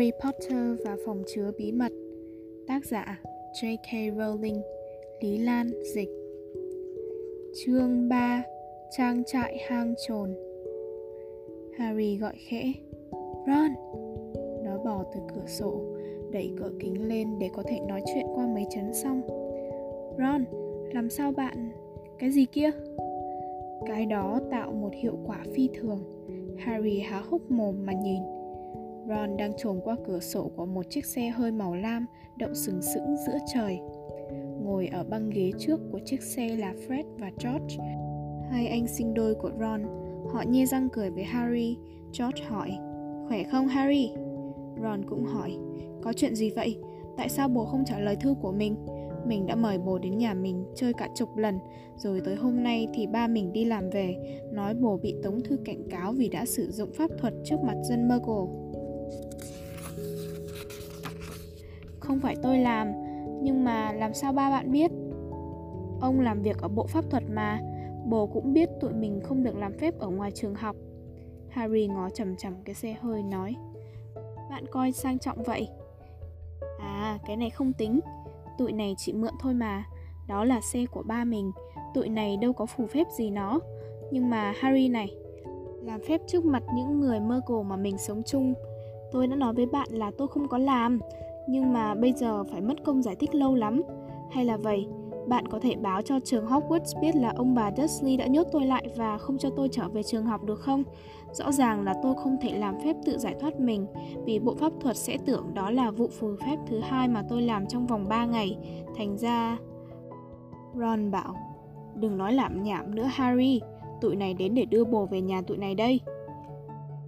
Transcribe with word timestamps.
Harry 0.00 0.12
Potter 0.24 0.78
và 0.84 0.96
phòng 1.06 1.22
chứa 1.26 1.50
bí 1.58 1.72
mật. 1.72 1.92
Tác 2.66 2.84
giả 2.84 3.20
J.K. 3.62 4.16
Rowling 4.16 4.60
Lý 5.20 5.38
Lan 5.38 5.70
Dịch. 5.94 6.08
Chương 7.64 8.08
3 8.08 8.42
Trang 8.96 9.24
trại 9.24 9.58
hang 9.68 9.94
trồn. 10.08 10.34
Harry 11.78 12.16
gọi 12.16 12.32
khẽ 12.48 12.72
Ron. 13.46 13.70
Nó 14.64 14.78
bò 14.84 15.04
từ 15.14 15.20
cửa 15.34 15.46
sổ 15.46 15.80
Đẩy 16.32 16.52
cửa 16.58 16.70
kính 16.80 17.08
lên 17.08 17.38
để 17.38 17.50
có 17.52 17.62
thể 17.68 17.80
nói 17.88 18.02
chuyện 18.14 18.26
qua 18.34 18.46
mấy 18.46 18.66
chấn 18.70 18.94
xong 18.94 19.22
Ron, 20.18 20.44
làm 20.92 21.10
sao 21.10 21.32
bạn... 21.32 21.70
Cái 22.18 22.30
gì 22.30 22.46
kia? 22.46 22.70
Cái 23.86 24.06
đó 24.06 24.40
tạo 24.50 24.72
một 24.72 24.90
hiệu 24.94 25.18
quả 25.26 25.44
phi 25.54 25.68
thường. 25.74 25.98
Harry 26.58 26.98
há 26.98 27.20
hốc 27.20 27.50
mồm 27.50 27.86
mà 27.86 27.92
nhìn. 27.92 28.22
Ron 29.10 29.36
đang 29.36 29.52
trồm 29.56 29.80
qua 29.84 29.96
cửa 30.06 30.20
sổ 30.20 30.50
của 30.56 30.66
một 30.66 30.90
chiếc 30.90 31.06
xe 31.06 31.28
hơi 31.28 31.52
màu 31.52 31.74
lam 31.74 32.06
đậu 32.36 32.54
sừng 32.54 32.82
sững 32.82 33.16
giữa 33.26 33.38
trời. 33.54 33.78
Ngồi 34.62 34.86
ở 34.86 35.04
băng 35.04 35.30
ghế 35.30 35.52
trước 35.58 35.80
của 35.92 36.00
chiếc 36.04 36.22
xe 36.22 36.56
là 36.56 36.74
Fred 36.88 37.04
và 37.18 37.30
George. 37.44 37.76
Hai 38.50 38.66
anh 38.66 38.86
sinh 38.86 39.14
đôi 39.14 39.34
của 39.34 39.50
Ron. 39.60 39.82
Họ 40.32 40.42
nhe 40.42 40.66
răng 40.66 40.88
cười 40.92 41.10
với 41.10 41.24
Harry. 41.24 41.76
George 42.18 42.44
hỏi, 42.44 42.70
khỏe 43.28 43.42
không 43.44 43.68
Harry? 43.68 44.12
Ron 44.82 45.04
cũng 45.08 45.24
hỏi, 45.24 45.58
có 46.02 46.12
chuyện 46.12 46.34
gì 46.34 46.50
vậy? 46.50 46.78
Tại 47.16 47.28
sao 47.28 47.48
bố 47.48 47.64
không 47.64 47.84
trả 47.84 47.98
lời 47.98 48.16
thư 48.16 48.34
của 48.42 48.52
mình? 48.52 48.76
Mình 49.26 49.46
đã 49.46 49.54
mời 49.54 49.78
bố 49.78 49.98
đến 49.98 50.18
nhà 50.18 50.34
mình 50.34 50.64
chơi 50.74 50.92
cả 50.92 51.08
chục 51.14 51.36
lần 51.36 51.58
Rồi 51.96 52.20
tới 52.24 52.34
hôm 52.34 52.62
nay 52.62 52.88
thì 52.94 53.06
ba 53.06 53.26
mình 53.26 53.52
đi 53.52 53.64
làm 53.64 53.90
về 53.90 54.16
Nói 54.52 54.74
bố 54.74 54.96
bị 55.02 55.14
tống 55.22 55.40
thư 55.40 55.56
cảnh 55.64 55.88
cáo 55.90 56.12
vì 56.12 56.28
đã 56.28 56.46
sử 56.46 56.70
dụng 56.70 56.92
pháp 56.92 57.10
thuật 57.18 57.34
trước 57.44 57.56
mặt 57.66 57.74
dân 57.82 58.08
Muggle 58.08 58.69
Không 62.10 62.20
phải 62.20 62.36
tôi 62.42 62.58
làm, 62.58 62.92
nhưng 63.42 63.64
mà 63.64 63.92
làm 63.92 64.14
sao 64.14 64.32
ba 64.32 64.50
bạn 64.50 64.72
biết? 64.72 64.90
Ông 66.00 66.20
làm 66.20 66.42
việc 66.42 66.58
ở 66.58 66.68
bộ 66.68 66.86
pháp 66.86 67.04
thuật 67.10 67.22
mà, 67.30 67.60
bố 68.06 68.26
cũng 68.26 68.52
biết 68.52 68.68
tụi 68.80 68.92
mình 68.92 69.20
không 69.24 69.42
được 69.42 69.56
làm 69.56 69.72
phép 69.78 69.98
ở 69.98 70.08
ngoài 70.08 70.30
trường 70.30 70.54
học. 70.54 70.76
Harry 71.48 71.86
ngó 71.86 72.10
chầm 72.10 72.36
chầm 72.36 72.52
cái 72.64 72.74
xe 72.74 72.96
hơi 73.00 73.22
nói 73.22 73.56
Bạn 74.50 74.64
coi 74.70 74.92
sang 74.92 75.18
trọng 75.18 75.42
vậy 75.42 75.68
À 76.80 77.18
cái 77.26 77.36
này 77.36 77.50
không 77.50 77.72
tính 77.72 78.00
Tụi 78.58 78.72
này 78.72 78.94
chỉ 78.98 79.12
mượn 79.12 79.32
thôi 79.40 79.54
mà 79.54 79.84
Đó 80.28 80.44
là 80.44 80.60
xe 80.60 80.86
của 80.86 81.02
ba 81.02 81.24
mình 81.24 81.52
Tụi 81.94 82.08
này 82.08 82.36
đâu 82.36 82.52
có 82.52 82.66
phù 82.66 82.86
phép 82.86 83.06
gì 83.18 83.30
nó 83.30 83.60
Nhưng 84.10 84.30
mà 84.30 84.52
Harry 84.60 84.88
này 84.88 85.16
Làm 85.82 86.00
phép 86.08 86.20
trước 86.26 86.44
mặt 86.44 86.62
những 86.74 87.00
người 87.00 87.20
mơ 87.20 87.40
cổ 87.46 87.62
mà 87.62 87.76
mình 87.76 87.98
sống 87.98 88.22
chung 88.26 88.54
Tôi 89.12 89.26
đã 89.26 89.36
nói 89.36 89.54
với 89.54 89.66
bạn 89.66 89.88
là 89.90 90.10
tôi 90.18 90.28
không 90.28 90.48
có 90.48 90.58
làm 90.58 91.00
nhưng 91.46 91.72
mà 91.72 91.94
bây 91.94 92.12
giờ 92.12 92.44
phải 92.44 92.60
mất 92.60 92.84
công 92.84 93.02
giải 93.02 93.16
thích 93.16 93.34
lâu 93.34 93.54
lắm 93.54 93.82
Hay 94.30 94.44
là 94.44 94.56
vậy 94.56 94.86
bạn 95.30 95.48
có 95.48 95.58
thể 95.58 95.76
báo 95.76 96.02
cho 96.02 96.20
trường 96.20 96.46
Hogwarts 96.46 97.00
biết 97.00 97.16
là 97.16 97.32
ông 97.36 97.54
bà 97.54 97.70
Dursley 97.76 98.16
đã 98.16 98.26
nhốt 98.26 98.46
tôi 98.52 98.66
lại 98.66 98.86
và 98.96 99.18
không 99.18 99.38
cho 99.38 99.50
tôi 99.56 99.68
trở 99.72 99.88
về 99.88 100.02
trường 100.02 100.26
học 100.26 100.44
được 100.44 100.60
không? 100.60 100.84
Rõ 101.32 101.52
ràng 101.52 101.82
là 101.84 101.94
tôi 102.02 102.14
không 102.14 102.36
thể 102.42 102.58
làm 102.58 102.80
phép 102.84 102.96
tự 103.04 103.18
giải 103.18 103.34
thoát 103.40 103.60
mình 103.60 103.86
vì 104.24 104.38
bộ 104.38 104.54
pháp 104.54 104.72
thuật 104.80 104.96
sẽ 104.96 105.18
tưởng 105.26 105.54
đó 105.54 105.70
là 105.70 105.90
vụ 105.90 106.08
phù 106.08 106.36
phép 106.46 106.56
thứ 106.66 106.80
hai 106.80 107.08
mà 107.08 107.22
tôi 107.28 107.42
làm 107.42 107.66
trong 107.66 107.86
vòng 107.86 108.08
3 108.08 108.24
ngày. 108.24 108.58
Thành 108.96 109.18
ra... 109.18 109.58
Ron 110.74 111.10
bảo, 111.10 111.36
đừng 111.94 112.18
nói 112.18 112.32
lảm 112.32 112.62
nhảm 112.62 112.94
nữa 112.94 113.08
Harry, 113.10 113.60
tụi 114.00 114.16
này 114.16 114.34
đến 114.34 114.54
để 114.54 114.64
đưa 114.64 114.84
bồ 114.84 115.06
về 115.06 115.20
nhà 115.20 115.42
tụi 115.42 115.56
này 115.56 115.74
đây. 115.74 116.00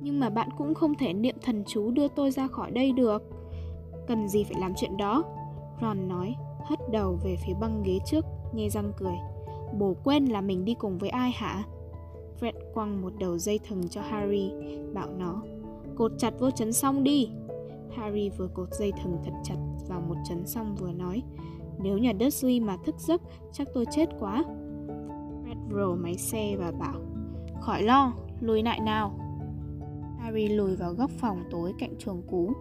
Nhưng 0.01 0.21
mà 0.21 0.31
bạn 0.31 0.49
cũng 0.59 0.75
không 0.75 0.95
thể 0.95 1.13
niệm 1.13 1.37
thần 1.43 1.65
chú 1.67 1.91
đưa 1.91 2.09
tôi 2.09 2.31
ra 2.31 2.47
khỏi 2.47 2.71
đây 2.71 2.93
được. 2.93 3.23
Cần 4.07 4.29
gì 4.29 4.45
phải 4.45 4.61
làm 4.61 4.73
chuyện 4.77 4.97
đó? 4.97 5.25
Ron 5.81 6.09
nói, 6.09 6.35
hất 6.65 6.79
đầu 6.91 7.19
về 7.25 7.37
phía 7.47 7.55
băng 7.61 7.83
ghế 7.83 7.99
trước, 8.07 8.25
nghe 8.55 8.69
răng 8.69 8.93
cười. 8.97 9.17
Bố 9.79 9.95
quên 10.05 10.25
là 10.25 10.41
mình 10.41 10.65
đi 10.65 10.75
cùng 10.75 10.99
với 10.99 11.09
ai 11.09 11.31
hả? 11.31 11.65
Fred 12.41 12.53
quăng 12.75 13.03
một 13.03 13.13
đầu 13.19 13.39
dây 13.39 13.61
thừng 13.69 13.89
cho 13.89 14.01
Harry, 14.01 14.53
bảo 14.95 15.09
nó, 15.19 15.43
cột 15.97 16.13
chặt 16.19 16.35
vô 16.39 16.51
chấn 16.51 16.73
xong 16.73 17.05
đi. 17.05 17.31
Harry 17.97 18.31
vừa 18.31 18.49
cột 18.49 18.69
dây 18.73 18.93
thừng 19.03 19.17
thật 19.25 19.33
chặt 19.45 19.57
vào 19.89 20.01
một 20.01 20.17
chấn 20.29 20.47
xong 20.47 20.75
vừa 20.75 20.93
nói, 20.93 21.23
nếu 21.79 21.99
nhà 21.99 22.13
Dursley 22.21 22.61
mà 22.61 22.77
thức 22.85 22.95
giấc, 22.99 23.21
chắc 23.53 23.69
tôi 23.75 23.85
chết 23.91 24.09
quá. 24.21 24.45
Fred 25.45 25.71
rồ 25.71 25.95
máy 25.95 26.15
xe 26.15 26.57
và 26.57 26.71
bảo, 26.71 27.01
khỏi 27.61 27.83
lo, 27.83 28.13
lùi 28.41 28.63
lại 28.63 28.81
nào. 28.81 29.19
Harry 30.19 30.49
lùi 30.49 30.77
vào 30.77 30.93
góc 30.93 31.11
phòng 31.11 31.45
tối 31.51 31.73
cạnh 31.79 31.95
chuồng 31.99 32.23
cú, 32.23 32.53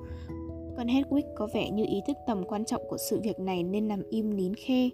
còn 0.82 0.88
Hedwig 0.88 1.24
có 1.36 1.48
vẻ 1.54 1.70
như 1.70 1.86
ý 1.88 2.02
thức 2.08 2.18
tầm 2.28 2.44
quan 2.48 2.66
trọng 2.66 2.82
của 2.90 2.98
sự 2.98 3.20
việc 3.20 3.40
này 3.40 3.64
nên 3.64 3.88
nằm 3.88 4.04
im 4.10 4.38
nín 4.38 4.54
khe. 4.56 4.90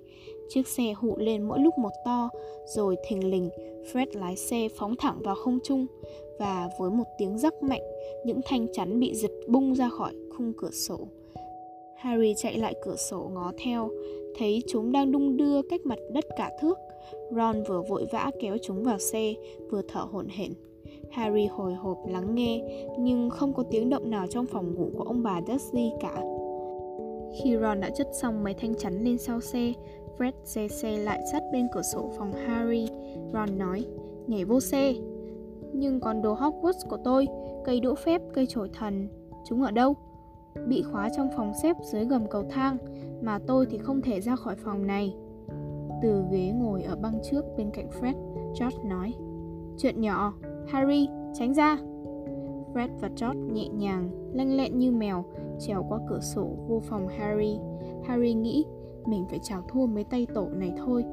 Chiếc 0.49 0.67
xe 0.67 0.93
hụ 0.97 1.17
lên 1.17 1.43
mỗi 1.43 1.59
lúc 1.59 1.77
một 1.77 1.91
to, 2.05 2.29
rồi 2.65 2.95
thình 3.07 3.31
lình, 3.31 3.49
Fred 3.91 4.05
lái 4.13 4.35
xe 4.35 4.67
phóng 4.75 4.95
thẳng 4.95 5.19
vào 5.19 5.35
không 5.35 5.59
trung 5.63 5.85
và 6.39 6.69
với 6.79 6.91
một 6.91 7.03
tiếng 7.17 7.37
rắc 7.37 7.63
mạnh, 7.63 7.81
những 8.25 8.39
thanh 8.45 8.67
chắn 8.73 8.99
bị 8.99 9.15
giật 9.15 9.31
bung 9.47 9.75
ra 9.75 9.89
khỏi 9.89 10.13
khung 10.37 10.53
cửa 10.57 10.71
sổ. 10.71 10.99
Harry 11.95 12.33
chạy 12.37 12.57
lại 12.57 12.75
cửa 12.85 12.95
sổ 12.95 13.31
ngó 13.33 13.51
theo, 13.63 13.89
thấy 14.37 14.63
chúng 14.67 14.91
đang 14.91 15.11
đung 15.11 15.37
đưa 15.37 15.61
cách 15.61 15.81
mặt 15.85 15.99
đất 16.11 16.25
cả 16.37 16.51
thước. 16.61 16.77
Ron 17.31 17.63
vừa 17.63 17.81
vội 17.89 18.05
vã 18.11 18.31
kéo 18.39 18.57
chúng 18.63 18.83
vào 18.83 18.99
xe, 18.99 19.33
vừa 19.71 19.81
thở 19.87 20.01
hổn 20.01 20.27
hển. 20.27 20.53
Harry 21.11 21.45
hồi 21.45 21.73
hộp 21.73 21.97
lắng 22.07 22.35
nghe, 22.35 22.61
nhưng 22.99 23.29
không 23.29 23.53
có 23.53 23.63
tiếng 23.71 23.89
động 23.89 24.09
nào 24.09 24.27
trong 24.29 24.45
phòng 24.45 24.75
ngủ 24.75 24.89
của 24.97 25.03
ông 25.03 25.23
bà 25.23 25.41
Dursley 25.47 25.91
cả. 25.99 26.23
Khi 27.43 27.57
Ron 27.61 27.79
đã 27.79 27.89
chất 27.89 28.07
xong 28.21 28.43
mấy 28.43 28.53
thanh 28.53 28.75
chắn 28.75 29.03
lên 29.03 29.17
sau 29.17 29.41
xe, 29.41 29.73
Fred 30.17 30.31
xe 30.43 30.67
xe 30.67 30.97
lại 30.97 31.19
sát 31.31 31.43
bên 31.51 31.67
cửa 31.73 31.81
sổ 31.81 32.11
phòng 32.17 32.31
Harry. 32.33 32.87
Ron 33.33 33.57
nói, 33.57 33.85
nhảy 34.27 34.45
vô 34.45 34.59
xe. 34.59 34.93
Nhưng 35.73 35.99
còn 35.99 36.21
đồ 36.21 36.35
Hogwarts 36.35 36.89
của 36.89 36.97
tôi, 37.03 37.27
cây 37.65 37.79
đũa 37.79 37.95
phép, 37.95 38.21
cây 38.33 38.45
chổi 38.49 38.69
thần, 38.73 39.07
chúng 39.45 39.61
ở 39.61 39.71
đâu? 39.71 39.93
Bị 40.67 40.83
khóa 40.83 41.09
trong 41.17 41.29
phòng 41.37 41.53
xếp 41.63 41.75
dưới 41.83 42.05
gầm 42.05 42.27
cầu 42.29 42.43
thang, 42.49 42.77
mà 43.21 43.39
tôi 43.47 43.65
thì 43.65 43.77
không 43.77 44.01
thể 44.01 44.21
ra 44.21 44.35
khỏi 44.35 44.55
phòng 44.55 44.87
này. 44.87 45.15
Từ 46.01 46.23
ghế 46.31 46.51
ngồi 46.55 46.83
ở 46.83 46.95
băng 46.95 47.19
trước 47.31 47.45
bên 47.57 47.71
cạnh 47.71 47.89
Fred, 47.99 48.13
George 48.59 48.89
nói, 48.89 49.13
chuyện 49.77 50.01
nhỏ, 50.01 50.33
Harry, 50.67 51.09
tránh 51.33 51.53
ra! 51.53 51.77
Fred 52.73 52.89
và 52.99 53.09
George 53.21 53.53
nhẹ 53.53 53.67
nhàng, 53.67 54.09
lanh 54.33 54.57
lẹn 54.57 54.79
như 54.79 54.91
mèo, 54.91 55.25
trèo 55.59 55.85
qua 55.89 55.99
cửa 56.09 56.19
sổ 56.19 56.47
vô 56.67 56.79
phòng 56.79 57.07
Harry. 57.07 57.59
Harry 58.03 58.33
nghĩ 58.33 58.65
mình 59.05 59.25
phải 59.29 59.39
chào 59.43 59.61
thua 59.69 59.85
mấy 59.85 60.03
tay 60.03 60.27
tổ 60.33 60.47
này 60.49 60.73
thôi. 60.77 61.05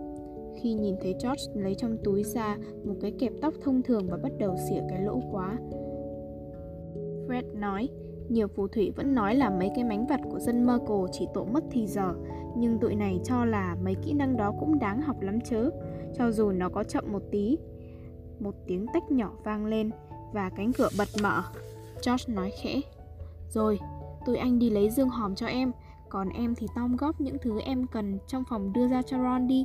Khi 0.56 0.74
nhìn 0.74 0.94
thấy 1.02 1.14
George 1.24 1.62
lấy 1.62 1.74
trong 1.74 1.96
túi 2.04 2.22
ra 2.24 2.56
một 2.84 2.94
cái 3.00 3.12
kẹp 3.18 3.32
tóc 3.40 3.54
thông 3.62 3.82
thường 3.82 4.06
và 4.10 4.16
bắt 4.16 4.32
đầu 4.38 4.56
xỉa 4.68 4.80
cái 4.88 5.02
lỗ 5.02 5.20
quá. 5.32 5.58
Fred 7.28 7.58
nói, 7.60 7.88
nhiều 8.28 8.48
phù 8.48 8.68
thủy 8.68 8.90
vẫn 8.96 9.14
nói 9.14 9.34
là 9.34 9.50
mấy 9.50 9.70
cái 9.74 9.84
mánh 9.84 10.06
vặt 10.06 10.20
của 10.30 10.38
dân 10.38 10.66
Muggle 10.66 11.10
chỉ 11.12 11.26
tổ 11.34 11.44
mất 11.44 11.64
thì 11.70 11.86
giờ, 11.86 12.14
nhưng 12.56 12.78
tụi 12.78 12.94
này 12.94 13.20
cho 13.24 13.44
là 13.44 13.76
mấy 13.84 13.94
kỹ 13.94 14.12
năng 14.12 14.36
đó 14.36 14.52
cũng 14.60 14.78
đáng 14.78 15.02
học 15.02 15.20
lắm 15.20 15.38
chớ, 15.40 15.70
cho 16.14 16.30
dù 16.30 16.50
nó 16.50 16.68
có 16.68 16.84
chậm 16.84 17.12
một 17.12 17.22
tí, 17.30 17.58
một 18.40 18.54
tiếng 18.66 18.86
tách 18.94 19.10
nhỏ 19.10 19.30
vang 19.44 19.66
lên 19.66 19.90
và 20.32 20.50
cánh 20.56 20.72
cửa 20.72 20.88
bật 20.98 21.08
mở. 21.22 21.42
George 22.06 22.34
nói 22.34 22.52
khẽ. 22.62 22.80
Rồi, 23.48 23.78
tụi 24.26 24.36
anh 24.36 24.58
đi 24.58 24.70
lấy 24.70 24.90
dương 24.90 25.08
hòm 25.08 25.34
cho 25.34 25.46
em, 25.46 25.72
còn 26.08 26.28
em 26.28 26.54
thì 26.54 26.66
tom 26.76 26.96
góp 26.96 27.20
những 27.20 27.36
thứ 27.42 27.60
em 27.60 27.86
cần 27.86 28.18
trong 28.26 28.44
phòng 28.50 28.72
đưa 28.72 28.88
ra 28.88 29.02
cho 29.02 29.18
Ron 29.18 29.46
đi. 29.46 29.64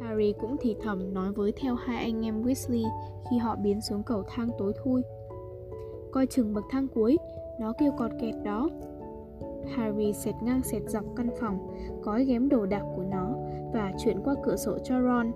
Harry 0.00 0.34
cũng 0.40 0.56
thì 0.60 0.76
thầm 0.82 1.14
nói 1.14 1.32
với 1.32 1.52
theo 1.52 1.74
hai 1.74 2.04
anh 2.04 2.26
em 2.26 2.42
Weasley 2.42 2.84
khi 3.30 3.38
họ 3.38 3.56
biến 3.56 3.80
xuống 3.80 4.02
cầu 4.02 4.22
thang 4.28 4.50
tối 4.58 4.72
thui. 4.84 5.02
Coi 6.12 6.26
chừng 6.26 6.54
bậc 6.54 6.64
thang 6.70 6.88
cuối, 6.94 7.18
nó 7.60 7.72
kêu 7.78 7.92
cọt 7.98 8.10
kẹt 8.20 8.34
đó. 8.44 8.68
Harry 9.76 10.12
xẹt 10.12 10.34
ngang 10.42 10.62
xẹt 10.62 10.82
dọc 10.86 11.04
căn 11.16 11.30
phòng, 11.40 11.74
gói 12.02 12.24
ghém 12.24 12.48
đồ 12.48 12.66
đạc 12.66 12.82
của 12.96 13.04
nó 13.10 13.34
và 13.72 13.92
chuyển 14.04 14.20
qua 14.24 14.34
cửa 14.44 14.56
sổ 14.56 14.78
cho 14.84 15.02
Ron 15.02 15.32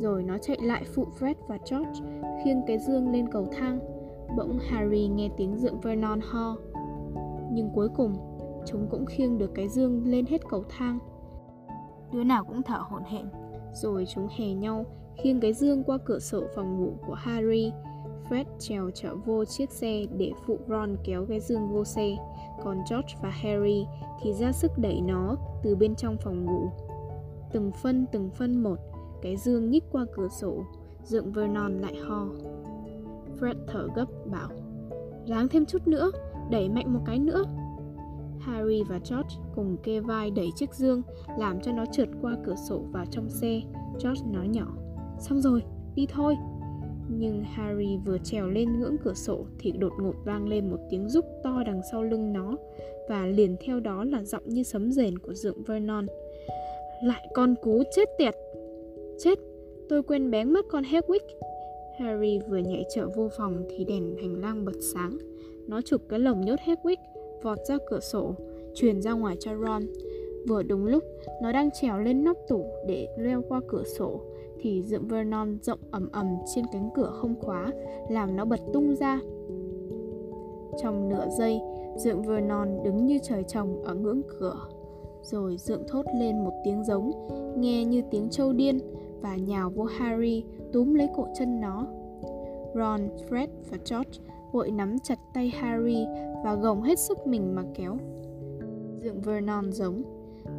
rồi 0.00 0.22
nó 0.22 0.38
chạy 0.38 0.56
lại 0.62 0.84
phụ 0.94 1.06
Fred 1.18 1.34
và 1.48 1.58
George, 1.70 2.00
khiêng 2.44 2.62
cái 2.66 2.78
dương 2.78 3.12
lên 3.12 3.28
cầu 3.28 3.48
thang. 3.52 3.80
Bỗng 4.36 4.58
Harry 4.68 5.08
nghe 5.08 5.28
tiếng 5.36 5.56
dượng 5.56 5.80
Vernon 5.80 6.20
ho. 6.20 6.56
Nhưng 7.52 7.70
cuối 7.74 7.88
cùng, 7.96 8.14
chúng 8.66 8.86
cũng 8.90 9.06
khiêng 9.06 9.38
được 9.38 9.50
cái 9.54 9.68
dương 9.68 10.02
lên 10.06 10.26
hết 10.26 10.48
cầu 10.48 10.64
thang. 10.68 10.98
Đứa 12.12 12.24
nào 12.24 12.44
cũng 12.44 12.62
thở 12.62 12.78
hổn 12.78 13.02
hển, 13.04 13.26
rồi 13.72 14.06
chúng 14.14 14.28
hè 14.38 14.54
nhau 14.54 14.84
khiêng 15.16 15.40
cái 15.40 15.52
dương 15.52 15.84
qua 15.84 15.98
cửa 16.04 16.18
sổ 16.18 16.42
phòng 16.54 16.80
ngủ 16.80 16.92
của 17.06 17.14
Harry. 17.14 17.72
Fred 18.28 18.44
trèo 18.58 18.90
trở 18.94 19.16
vô 19.16 19.44
chiếc 19.44 19.70
xe 19.70 20.04
để 20.16 20.32
phụ 20.46 20.58
Ron 20.68 20.96
kéo 21.04 21.26
cái 21.28 21.40
dương 21.40 21.68
vô 21.68 21.84
xe, 21.84 22.16
còn 22.64 22.76
George 22.90 23.14
và 23.22 23.30
Harry 23.30 23.86
thì 24.22 24.32
ra 24.32 24.52
sức 24.52 24.70
đẩy 24.78 25.00
nó 25.00 25.36
từ 25.62 25.76
bên 25.76 25.94
trong 25.94 26.16
phòng 26.20 26.44
ngủ. 26.44 26.68
Từng 27.52 27.70
phân 27.82 28.06
từng 28.12 28.30
phân 28.30 28.62
một, 28.62 28.76
cái 29.22 29.36
dương 29.36 29.70
nhích 29.70 29.84
qua 29.92 30.06
cửa 30.16 30.28
sổ 30.28 30.64
Dượng 31.04 31.32
Vernon 31.32 31.78
lại 31.78 31.96
ho 31.96 32.26
Fred 33.40 33.54
thở 33.66 33.88
gấp 33.96 34.06
bảo 34.26 34.50
Ráng 35.26 35.48
thêm 35.48 35.66
chút 35.66 35.88
nữa 35.88 36.10
đẩy 36.50 36.68
mạnh 36.68 36.94
một 36.94 37.00
cái 37.06 37.18
nữa. 37.18 37.44
Harry 38.40 38.82
và 38.88 39.00
George 39.10 39.36
cùng 39.54 39.76
kê 39.82 40.00
vai 40.00 40.30
đẩy 40.30 40.48
chiếc 40.56 40.74
dương, 40.74 41.02
làm 41.38 41.60
cho 41.60 41.72
nó 41.72 41.84
trượt 41.92 42.08
qua 42.22 42.36
cửa 42.44 42.54
sổ 42.68 42.78
vào 42.92 43.04
trong 43.10 43.30
xe. 43.30 43.60
George 44.04 44.24
nói 44.32 44.48
nhỏ, 44.48 44.66
xong 45.18 45.40
rồi, 45.40 45.62
đi 45.94 46.06
thôi. 46.06 46.36
Nhưng 47.08 47.42
Harry 47.44 47.96
vừa 48.04 48.18
trèo 48.18 48.48
lên 48.48 48.80
ngưỡng 48.80 48.96
cửa 49.04 49.14
sổ 49.14 49.46
thì 49.58 49.72
đột 49.72 49.92
ngột 50.00 50.14
vang 50.24 50.48
lên 50.48 50.70
một 50.70 50.78
tiếng 50.90 51.08
rúc 51.08 51.24
to 51.44 51.62
đằng 51.66 51.80
sau 51.92 52.02
lưng 52.02 52.32
nó 52.32 52.56
và 53.08 53.26
liền 53.26 53.56
theo 53.64 53.80
đó 53.80 54.04
là 54.04 54.22
giọng 54.24 54.48
như 54.48 54.62
sấm 54.62 54.92
rền 54.92 55.18
của 55.18 55.34
dượng 55.34 55.62
Vernon. 55.62 56.06
Lại 57.04 57.28
con 57.34 57.54
cú 57.62 57.82
chết 57.96 58.08
tiệt! 58.18 58.34
Chết! 59.22 59.38
Tôi 59.88 60.02
quên 60.02 60.30
bén 60.30 60.52
mất 60.52 60.64
con 60.68 60.82
Hedwig. 60.82 61.20
Harry 61.98 62.38
vừa 62.48 62.58
nhảy 62.58 62.84
trở 62.94 63.08
vô 63.16 63.28
phòng 63.38 63.64
thì 63.70 63.84
đèn 63.84 64.16
hành 64.16 64.40
lang 64.40 64.64
bật 64.64 64.76
sáng. 64.94 65.18
Nó 65.66 65.80
chụp 65.80 66.00
cái 66.08 66.18
lồng 66.18 66.40
nhốt 66.40 66.60
Hedwig, 66.64 66.96
vọt 67.42 67.58
ra 67.68 67.78
cửa 67.90 68.00
sổ, 68.00 68.34
truyền 68.74 69.02
ra 69.02 69.12
ngoài 69.12 69.36
cho 69.40 69.50
Ron. 69.66 69.82
Vừa 70.48 70.62
đúng 70.62 70.86
lúc, 70.86 71.04
nó 71.42 71.52
đang 71.52 71.70
trèo 71.70 71.98
lên 71.98 72.24
nóc 72.24 72.36
tủ 72.48 72.64
để 72.86 73.08
leo 73.18 73.42
qua 73.48 73.60
cửa 73.68 73.84
sổ 73.84 74.20
thì 74.60 74.82
dượng 74.82 75.08
Vernon 75.08 75.58
rộng 75.62 75.80
ầm 75.90 76.08
ầm 76.12 76.26
trên 76.54 76.64
cánh 76.72 76.90
cửa 76.94 77.12
không 77.14 77.34
khóa, 77.40 77.72
làm 78.10 78.36
nó 78.36 78.44
bật 78.44 78.60
tung 78.72 78.94
ra. 78.94 79.20
Trong 80.82 81.08
nửa 81.08 81.26
giây, 81.38 81.60
dượng 81.96 82.22
Vernon 82.22 82.68
đứng 82.84 83.06
như 83.06 83.18
trời 83.22 83.42
trồng 83.42 83.82
ở 83.82 83.94
ngưỡng 83.94 84.22
cửa. 84.38 84.56
Rồi 85.22 85.56
dượng 85.56 85.82
thốt 85.88 86.06
lên 86.20 86.44
một 86.44 86.52
tiếng 86.64 86.84
giống, 86.84 87.10
nghe 87.56 87.84
như 87.84 88.02
tiếng 88.10 88.28
trâu 88.30 88.52
điên, 88.52 88.78
và 89.22 89.36
nhào 89.36 89.70
vô 89.70 89.84
Harry 89.84 90.44
túm 90.72 90.94
lấy 90.94 91.08
cổ 91.16 91.26
chân 91.38 91.60
nó. 91.60 91.86
Ron, 92.74 93.00
Fred 93.28 93.48
và 93.70 93.78
George 93.90 94.20
vội 94.52 94.70
nắm 94.70 94.98
chặt 94.98 95.18
tay 95.34 95.52
Harry 95.58 96.06
và 96.44 96.54
gồng 96.54 96.82
hết 96.82 96.98
sức 96.98 97.26
mình 97.26 97.54
mà 97.54 97.62
kéo. 97.74 97.96
Dượng 99.04 99.20
Vernon 99.20 99.72
giống 99.72 100.02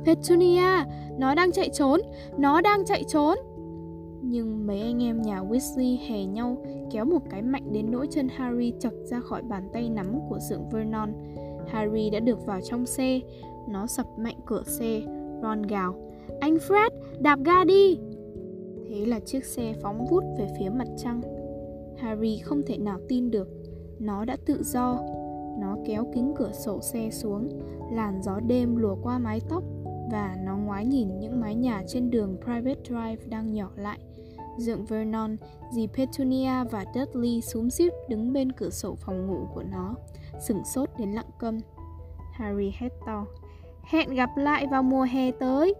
Petunia, 0.05 0.85
nó 1.17 1.35
đang 1.35 1.51
chạy 1.51 1.69
trốn, 1.73 2.01
nó 2.37 2.61
đang 2.61 2.85
chạy 2.85 3.03
trốn. 3.03 3.37
Nhưng 4.21 4.67
mấy 4.67 4.81
anh 4.81 5.03
em 5.03 5.21
nhà 5.21 5.41
Weasley 5.41 5.97
hè 6.07 6.25
nhau 6.25 6.57
kéo 6.91 7.05
một 7.05 7.21
cái 7.29 7.41
mạnh 7.41 7.73
đến 7.73 7.91
nỗi 7.91 8.07
chân 8.09 8.27
Harry 8.29 8.73
chật 8.79 8.93
ra 9.03 9.19
khỏi 9.19 9.41
bàn 9.41 9.69
tay 9.73 9.89
nắm 9.89 10.19
của 10.29 10.39
dượng 10.39 10.69
Vernon. 10.71 11.13
Harry 11.67 12.09
đã 12.09 12.19
được 12.19 12.45
vào 12.45 12.59
trong 12.61 12.85
xe, 12.85 13.19
nó 13.69 13.87
sập 13.87 14.05
mạnh 14.17 14.37
cửa 14.45 14.63
xe. 14.65 15.01
Ron 15.41 15.61
gào, 15.61 15.95
anh 16.39 16.55
Fred, 16.55 16.89
đạp 17.19 17.39
ga 17.45 17.63
đi! 17.63 17.99
Thế 18.91 19.05
là 19.05 19.19
chiếc 19.19 19.45
xe 19.45 19.73
phóng 19.81 20.05
vút 20.09 20.23
về 20.37 20.47
phía 20.59 20.69
mặt 20.69 20.87
trăng. 20.97 21.21
Harry 21.97 22.37
không 22.37 22.61
thể 22.67 22.77
nào 22.77 22.99
tin 23.07 23.31
được, 23.31 23.47
nó 23.99 24.25
đã 24.25 24.37
tự 24.45 24.63
do. 24.63 24.99
Nó 25.59 25.77
kéo 25.85 26.11
kính 26.13 26.33
cửa 26.37 26.51
sổ 26.51 26.81
xe 26.81 27.09
xuống, 27.11 27.49
làn 27.91 28.21
gió 28.21 28.39
đêm 28.39 28.75
lùa 28.75 28.95
qua 29.03 29.19
mái 29.19 29.41
tóc 29.49 29.63
và 30.11 30.37
nó 30.45 30.57
ngoái 30.57 30.85
nhìn 30.85 31.19
những 31.19 31.39
mái 31.39 31.55
nhà 31.55 31.83
trên 31.87 32.09
đường 32.09 32.37
Private 32.43 32.81
Drive 32.83 33.25
đang 33.29 33.53
nhỏ 33.53 33.69
lại. 33.75 33.99
Dượng 34.57 34.85
Vernon, 34.85 35.37
dì 35.71 35.87
Petunia 35.87 36.63
và 36.71 36.85
Dudley 36.95 37.41
xúm 37.41 37.69
xít 37.69 37.93
đứng 38.09 38.33
bên 38.33 38.51
cửa 38.51 38.69
sổ 38.69 38.95
phòng 38.95 39.27
ngủ 39.27 39.47
của 39.53 39.63
nó, 39.71 39.95
sửng 40.39 40.65
sốt 40.65 40.89
đến 40.99 41.11
lặng 41.11 41.29
câm. 41.39 41.59
Harry 42.33 42.71
hét 42.77 42.89
to, 43.05 43.25
hẹn 43.83 44.15
gặp 44.15 44.29
lại 44.37 44.67
vào 44.67 44.83
mùa 44.83 45.03
hè 45.11 45.31
tới. 45.31 45.73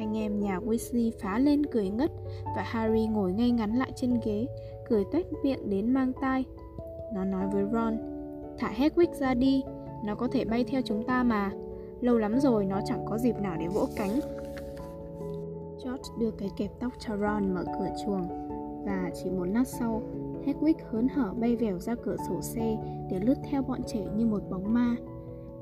Anh 0.00 0.16
em 0.16 0.40
nhà 0.40 0.58
Weasley 0.58 1.10
phá 1.20 1.38
lên 1.38 1.66
cười 1.66 1.90
ngất 1.90 2.10
và 2.56 2.62
Harry 2.62 3.06
ngồi 3.06 3.32
ngay 3.32 3.50
ngắn 3.50 3.74
lại 3.74 3.92
trên 3.96 4.20
ghế, 4.24 4.46
cười 4.88 5.04
tuét 5.12 5.26
miệng 5.42 5.70
đến 5.70 5.94
mang 5.94 6.12
tai. 6.20 6.44
Nó 7.14 7.24
nói 7.24 7.46
với 7.52 7.64
Ron, 7.72 7.96
thả 8.58 8.72
Hedwig 8.76 9.12
ra 9.12 9.34
đi, 9.34 9.62
nó 10.04 10.14
có 10.14 10.28
thể 10.32 10.44
bay 10.44 10.64
theo 10.64 10.82
chúng 10.84 11.06
ta 11.06 11.22
mà. 11.22 11.50
Lâu 12.00 12.18
lắm 12.18 12.40
rồi 12.40 12.64
nó 12.64 12.80
chẳng 12.86 13.04
có 13.04 13.18
dịp 13.18 13.40
nào 13.40 13.56
để 13.60 13.68
vỗ 13.68 13.86
cánh. 13.96 14.20
George 15.84 16.10
đưa 16.18 16.30
cái 16.30 16.50
kẹp 16.56 16.70
tóc 16.80 16.92
cho 16.98 17.16
Ron 17.16 17.54
mở 17.54 17.64
cửa 17.64 17.88
chuồng 18.06 18.28
và 18.84 19.10
chỉ 19.14 19.30
một 19.30 19.44
lát 19.44 19.68
sau, 19.68 20.02
Hedwig 20.44 20.74
hớn 20.90 21.08
hở 21.08 21.32
bay 21.40 21.56
vèo 21.56 21.78
ra 21.78 21.94
cửa 21.94 22.16
sổ 22.28 22.40
xe 22.40 22.76
để 23.10 23.20
lướt 23.20 23.36
theo 23.50 23.62
bọn 23.62 23.80
trẻ 23.86 24.06
như 24.16 24.26
một 24.26 24.42
bóng 24.50 24.74
ma. 24.74 24.96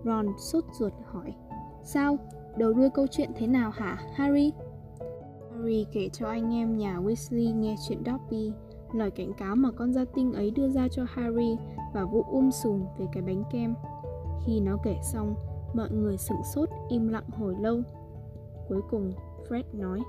Ron 0.05 0.26
sốt 0.38 0.64
ruột 0.79 0.93
hỏi, 1.05 1.34
sao? 1.82 2.17
Đầu 2.56 2.72
đuôi 2.72 2.90
câu 2.94 3.06
chuyện 3.06 3.30
thế 3.36 3.46
nào 3.46 3.70
hả, 3.70 3.98
Harry? 4.14 4.52
Harry 5.52 5.86
kể 5.92 6.08
cho 6.08 6.28
anh 6.28 6.54
em 6.54 6.76
nhà 6.76 6.98
Weasley 6.98 7.54
nghe 7.54 7.76
chuyện 7.88 8.02
Dobby, 8.06 8.52
lời 8.92 9.10
cảnh 9.10 9.32
cáo 9.38 9.56
mà 9.56 9.70
con 9.70 9.92
gia 9.92 10.04
tinh 10.04 10.32
ấy 10.32 10.50
đưa 10.50 10.68
ra 10.68 10.88
cho 10.88 11.04
Harry 11.08 11.56
và 11.94 12.04
vụ 12.04 12.22
um 12.22 12.50
sùm 12.50 12.84
về 12.98 13.06
cái 13.12 13.22
bánh 13.22 13.42
kem. 13.52 13.74
Khi 14.46 14.60
nó 14.60 14.76
kể 14.82 14.96
xong, 15.02 15.34
mọi 15.74 15.90
người 15.90 16.16
sửng 16.16 16.42
sốt 16.54 16.68
im 16.88 17.08
lặng 17.08 17.28
hồi 17.30 17.54
lâu. 17.60 17.82
Cuối 18.68 18.80
cùng, 18.90 19.12
Fred 19.48 19.62
nói, 19.72 20.00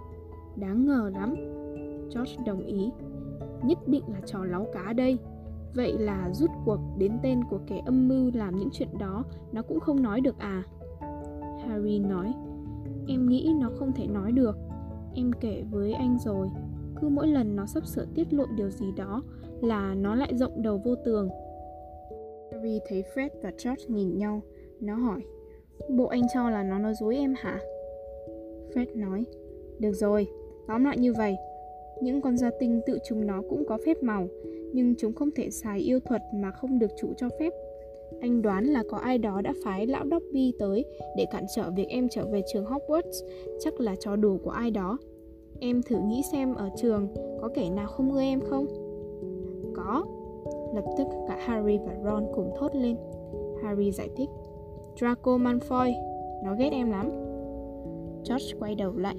đáng 0.55 0.85
ngờ 0.85 1.11
lắm. 1.13 1.35
George 2.15 2.43
đồng 2.45 2.65
ý, 2.65 2.91
nhất 3.63 3.77
định 3.87 4.03
là 4.07 4.19
trò 4.25 4.45
láo 4.45 4.67
cá 4.73 4.93
đây. 4.93 5.19
Vậy 5.75 5.97
là 5.97 6.29
rút 6.33 6.49
cuộc 6.65 6.79
đến 6.97 7.19
tên 7.23 7.43
của 7.49 7.59
kẻ 7.67 7.81
âm 7.85 8.07
mưu 8.07 8.31
làm 8.33 8.55
những 8.55 8.69
chuyện 8.71 8.97
đó 8.97 9.23
nó 9.51 9.61
cũng 9.61 9.79
không 9.79 10.01
nói 10.01 10.21
được 10.21 10.39
à? 10.39 10.63
Harry 11.67 11.99
nói 11.99 12.33
Em 13.07 13.29
nghĩ 13.29 13.51
nó 13.59 13.69
không 13.75 13.91
thể 13.93 14.07
nói 14.07 14.31
được. 14.31 14.57
Em 15.15 15.31
kể 15.41 15.63
với 15.71 15.93
anh 15.93 16.17
rồi 16.25 16.47
Cứ 17.01 17.09
mỗi 17.09 17.27
lần 17.27 17.55
nó 17.55 17.65
sắp 17.65 17.85
sửa 17.85 18.05
tiết 18.15 18.33
lộ 18.33 18.45
điều 18.57 18.69
gì 18.69 18.85
đó 18.97 19.23
Là 19.61 19.95
nó 19.95 20.15
lại 20.15 20.31
rộng 20.35 20.61
đầu 20.61 20.81
vô 20.85 20.95
tường. 20.95 21.29
Harry 22.51 22.79
thấy 22.89 23.03
Fred 23.13 23.29
và 23.43 23.51
George 23.63 23.85
nhìn 23.87 24.17
nhau 24.17 24.41
Nó 24.79 24.95
hỏi 24.95 25.21
Bộ 25.89 26.05
anh 26.05 26.21
cho 26.33 26.49
là 26.49 26.63
nó 26.63 26.79
nói 26.79 26.93
dối 26.99 27.15
em 27.15 27.33
hả? 27.37 27.59
Fred 28.73 28.99
nói 28.99 29.25
Được 29.79 29.93
rồi, 29.93 30.27
tóm 30.67 30.83
lại 30.83 30.97
như 30.97 31.13
vậy. 31.13 31.35
Những 32.01 32.21
con 32.21 32.37
gia 32.37 32.49
tinh 32.59 32.81
tự 32.85 32.97
chúng 33.07 33.27
nó 33.27 33.41
cũng 33.49 33.65
có 33.67 33.77
phép 33.85 34.03
màu 34.03 34.27
Nhưng 34.73 34.95
chúng 34.97 35.13
không 35.13 35.31
thể 35.35 35.49
xài 35.49 35.79
yêu 35.79 35.99
thuật 35.99 36.21
mà 36.33 36.51
không 36.51 36.79
được 36.79 36.91
chủ 36.97 37.13
cho 37.17 37.29
phép 37.39 37.53
anh 38.21 38.41
đoán 38.41 38.65
là 38.65 38.83
có 38.89 38.97
ai 38.97 39.17
đó 39.17 39.41
đã 39.41 39.53
phái 39.63 39.87
lão 39.87 40.05
Dobby 40.11 40.53
tới 40.59 40.85
để 41.17 41.25
cản 41.31 41.45
trở 41.55 41.71
việc 41.71 41.87
em 41.89 42.07
trở 42.11 42.25
về 42.25 42.41
trường 42.53 42.65
Hogwarts, 42.65 43.27
chắc 43.59 43.79
là 43.79 43.95
trò 43.99 44.15
đùa 44.15 44.37
của 44.43 44.51
ai 44.51 44.71
đó. 44.71 44.97
Em 45.59 45.81
thử 45.83 45.97
nghĩ 45.99 46.21
xem 46.31 46.55
ở 46.55 46.69
trường 46.75 47.07
có 47.41 47.49
kẻ 47.53 47.69
nào 47.69 47.87
không 47.87 48.11
ưa 48.11 48.21
em 48.21 48.39
không? 48.41 48.65
Có. 49.75 50.05
Lập 50.75 50.85
tức 50.97 51.07
cả 51.27 51.37
Harry 51.39 51.77
và 51.77 51.95
Ron 52.03 52.27
cùng 52.35 52.51
thốt 52.59 52.75
lên. 52.75 52.95
Harry 53.63 53.91
giải 53.91 54.09
thích. 54.15 54.29
Draco 54.99 55.37
Malfoy, 55.37 55.93
nó 56.43 56.55
ghét 56.55 56.69
em 56.71 56.91
lắm. 56.91 57.11
George 58.29 58.59
quay 58.59 58.75
đầu 58.75 58.97
lại. 58.97 59.15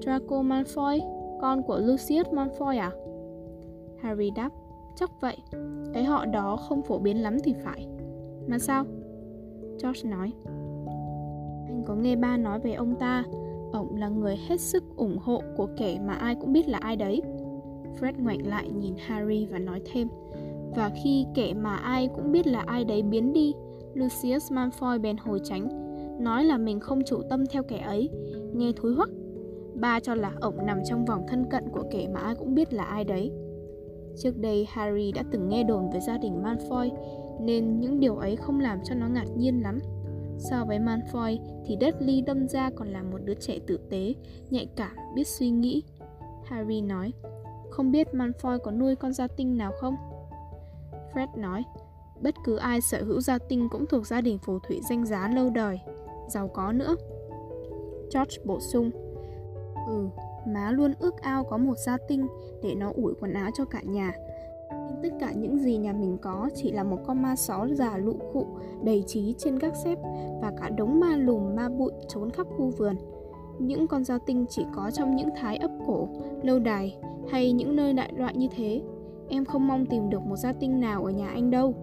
Draco 0.00 0.42
Malfoy, 0.42 1.00
con 1.40 1.62
của 1.62 1.78
Lucius 1.78 2.26
Malfoy 2.26 2.78
à? 2.78 2.92
Harry 4.00 4.30
đáp, 4.30 4.50
chắc 4.96 5.10
vậy. 5.20 5.36
Cái 5.94 6.04
họ 6.04 6.26
đó 6.26 6.56
không 6.56 6.82
phổ 6.82 6.98
biến 6.98 7.22
lắm 7.22 7.36
thì 7.44 7.54
phải. 7.64 7.86
Mà 8.48 8.58
sao? 8.58 8.84
George 9.82 10.10
nói. 10.10 10.32
Anh 11.66 11.82
có 11.86 11.94
nghe 11.94 12.16
ba 12.16 12.36
nói 12.36 12.60
về 12.60 12.72
ông 12.72 12.94
ta? 12.94 13.24
Ông 13.72 13.96
là 13.96 14.08
người 14.08 14.36
hết 14.48 14.60
sức 14.60 14.84
ủng 14.96 15.18
hộ 15.18 15.42
của 15.56 15.68
kẻ 15.76 15.98
mà 16.06 16.14
ai 16.14 16.34
cũng 16.34 16.52
biết 16.52 16.68
là 16.68 16.78
ai 16.78 16.96
đấy. 16.96 17.22
Fred 18.00 18.12
ngoảnh 18.18 18.46
lại 18.46 18.70
nhìn 18.70 18.94
Harry 19.06 19.46
và 19.46 19.58
nói 19.58 19.80
thêm. 19.92 20.08
Và 20.76 20.90
khi 21.02 21.26
kẻ 21.34 21.54
mà 21.54 21.76
ai 21.76 22.08
cũng 22.16 22.32
biết 22.32 22.46
là 22.46 22.60
ai 22.60 22.84
đấy 22.84 23.02
biến 23.02 23.32
đi, 23.32 23.54
Lucius 23.94 24.52
Malfoy 24.52 25.00
bèn 25.00 25.16
hồi 25.16 25.40
tránh 25.44 25.68
Nói 26.20 26.44
là 26.44 26.58
mình 26.58 26.80
không 26.80 27.02
chủ 27.06 27.22
tâm 27.30 27.46
theo 27.46 27.62
kẻ 27.62 27.78
ấy. 27.78 28.10
Nghe 28.54 28.72
thối 28.76 28.94
hoắc, 28.94 29.10
Ba 29.80 30.00
cho 30.00 30.14
là 30.14 30.32
ổng 30.40 30.66
nằm 30.66 30.78
trong 30.84 31.04
vòng 31.04 31.26
thân 31.28 31.44
cận 31.50 31.64
của 31.72 31.84
kẻ 31.90 32.08
mà 32.14 32.20
ai 32.20 32.34
cũng 32.34 32.54
biết 32.54 32.72
là 32.72 32.84
ai 32.84 33.04
đấy. 33.04 33.32
Trước 34.16 34.38
đây 34.38 34.66
Harry 34.68 35.12
đã 35.12 35.22
từng 35.30 35.48
nghe 35.48 35.64
đồn 35.64 35.90
về 35.90 36.00
gia 36.00 36.18
đình 36.18 36.42
Malfoy 36.42 36.90
nên 37.40 37.80
những 37.80 38.00
điều 38.00 38.16
ấy 38.16 38.36
không 38.36 38.60
làm 38.60 38.78
cho 38.84 38.94
nó 38.94 39.08
ngạc 39.08 39.26
nhiên 39.36 39.62
lắm. 39.62 39.80
So 40.38 40.64
với 40.64 40.78
Malfoy 40.78 41.38
thì 41.66 41.76
Dudley 41.80 42.20
đâm 42.20 42.48
ra 42.48 42.70
còn 42.76 42.88
là 42.88 43.02
một 43.02 43.18
đứa 43.24 43.34
trẻ 43.34 43.58
tử 43.66 43.78
tế, 43.90 44.14
nhạy 44.50 44.66
cảm, 44.76 44.96
biết 45.14 45.28
suy 45.28 45.50
nghĩ. 45.50 45.82
Harry 46.44 46.80
nói, 46.80 47.12
không 47.70 47.90
biết 47.90 48.08
Malfoy 48.12 48.58
có 48.58 48.70
nuôi 48.70 48.96
con 48.96 49.12
gia 49.12 49.26
tinh 49.26 49.56
nào 49.56 49.72
không? 49.80 49.96
Fred 51.14 51.28
nói, 51.36 51.64
bất 52.22 52.34
cứ 52.44 52.56
ai 52.56 52.80
sở 52.80 53.02
hữu 53.02 53.20
gia 53.20 53.38
tinh 53.38 53.68
cũng 53.70 53.86
thuộc 53.86 54.06
gia 54.06 54.20
đình 54.20 54.38
phù 54.38 54.58
thủy 54.58 54.80
danh 54.88 55.06
giá 55.06 55.28
lâu 55.34 55.50
đời, 55.50 55.80
giàu 56.28 56.48
có 56.48 56.72
nữa. 56.72 56.96
George 58.14 58.36
bổ 58.44 58.60
sung, 58.60 58.90
ừ, 59.86 60.08
má 60.46 60.70
luôn 60.70 60.94
ước 60.98 61.20
ao 61.20 61.44
có 61.44 61.56
một 61.56 61.78
gia 61.86 61.96
tinh 62.08 62.26
để 62.62 62.74
nó 62.74 62.92
ủi 62.94 63.14
quần 63.20 63.32
áo 63.32 63.50
cho 63.54 63.64
cả 63.64 63.80
nhà 63.82 64.12
tất 65.02 65.08
cả 65.20 65.32
những 65.32 65.58
gì 65.58 65.76
nhà 65.76 65.92
mình 65.92 66.18
có 66.22 66.48
chỉ 66.54 66.72
là 66.72 66.84
một 66.84 66.98
con 67.06 67.22
ma 67.22 67.36
só 67.36 67.66
già 67.72 67.96
lụ 67.96 68.14
khụ, 68.32 68.46
đầy 68.82 69.04
trí 69.06 69.34
trên 69.38 69.58
các 69.58 69.72
xếp 69.84 69.98
và 70.42 70.52
cả 70.60 70.68
đống 70.68 71.00
ma 71.00 71.16
lùm, 71.16 71.56
ma 71.56 71.68
bụi 71.68 71.92
trốn 72.08 72.30
khắp 72.30 72.46
khu 72.56 72.70
vườn. 72.78 72.96
Những 73.58 73.86
con 73.86 74.04
gia 74.04 74.18
tinh 74.18 74.46
chỉ 74.48 74.64
có 74.74 74.90
trong 74.90 75.16
những 75.16 75.28
thái 75.36 75.56
ấp 75.56 75.70
cổ, 75.86 76.08
lâu 76.42 76.58
đài 76.58 76.96
hay 77.30 77.52
những 77.52 77.76
nơi 77.76 77.92
đại 77.92 78.12
loại 78.16 78.36
như 78.36 78.48
thế. 78.56 78.82
Em 79.28 79.44
không 79.44 79.68
mong 79.68 79.86
tìm 79.86 80.10
được 80.10 80.22
một 80.22 80.36
gia 80.36 80.52
tinh 80.52 80.80
nào 80.80 81.04
ở 81.04 81.10
nhà 81.10 81.28
anh 81.28 81.50
đâu. 81.50 81.74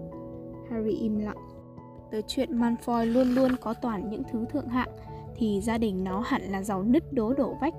Harry 0.70 0.92
im 0.92 1.20
lặng. 1.20 1.38
Tới 2.12 2.22
chuyện 2.28 2.60
Malfoy 2.60 3.06
luôn 3.06 3.28
luôn 3.28 3.52
có 3.62 3.74
toàn 3.74 4.10
những 4.10 4.24
thứ 4.32 4.46
thượng 4.50 4.68
hạng 4.68 4.90
thì 5.36 5.62
gia 5.62 5.78
đình 5.78 6.04
nó 6.04 6.20
hẳn 6.26 6.42
là 6.42 6.64
giàu 6.64 6.84
nứt 6.84 7.14
đố 7.14 7.34
đổ 7.34 7.56
vách. 7.62 7.74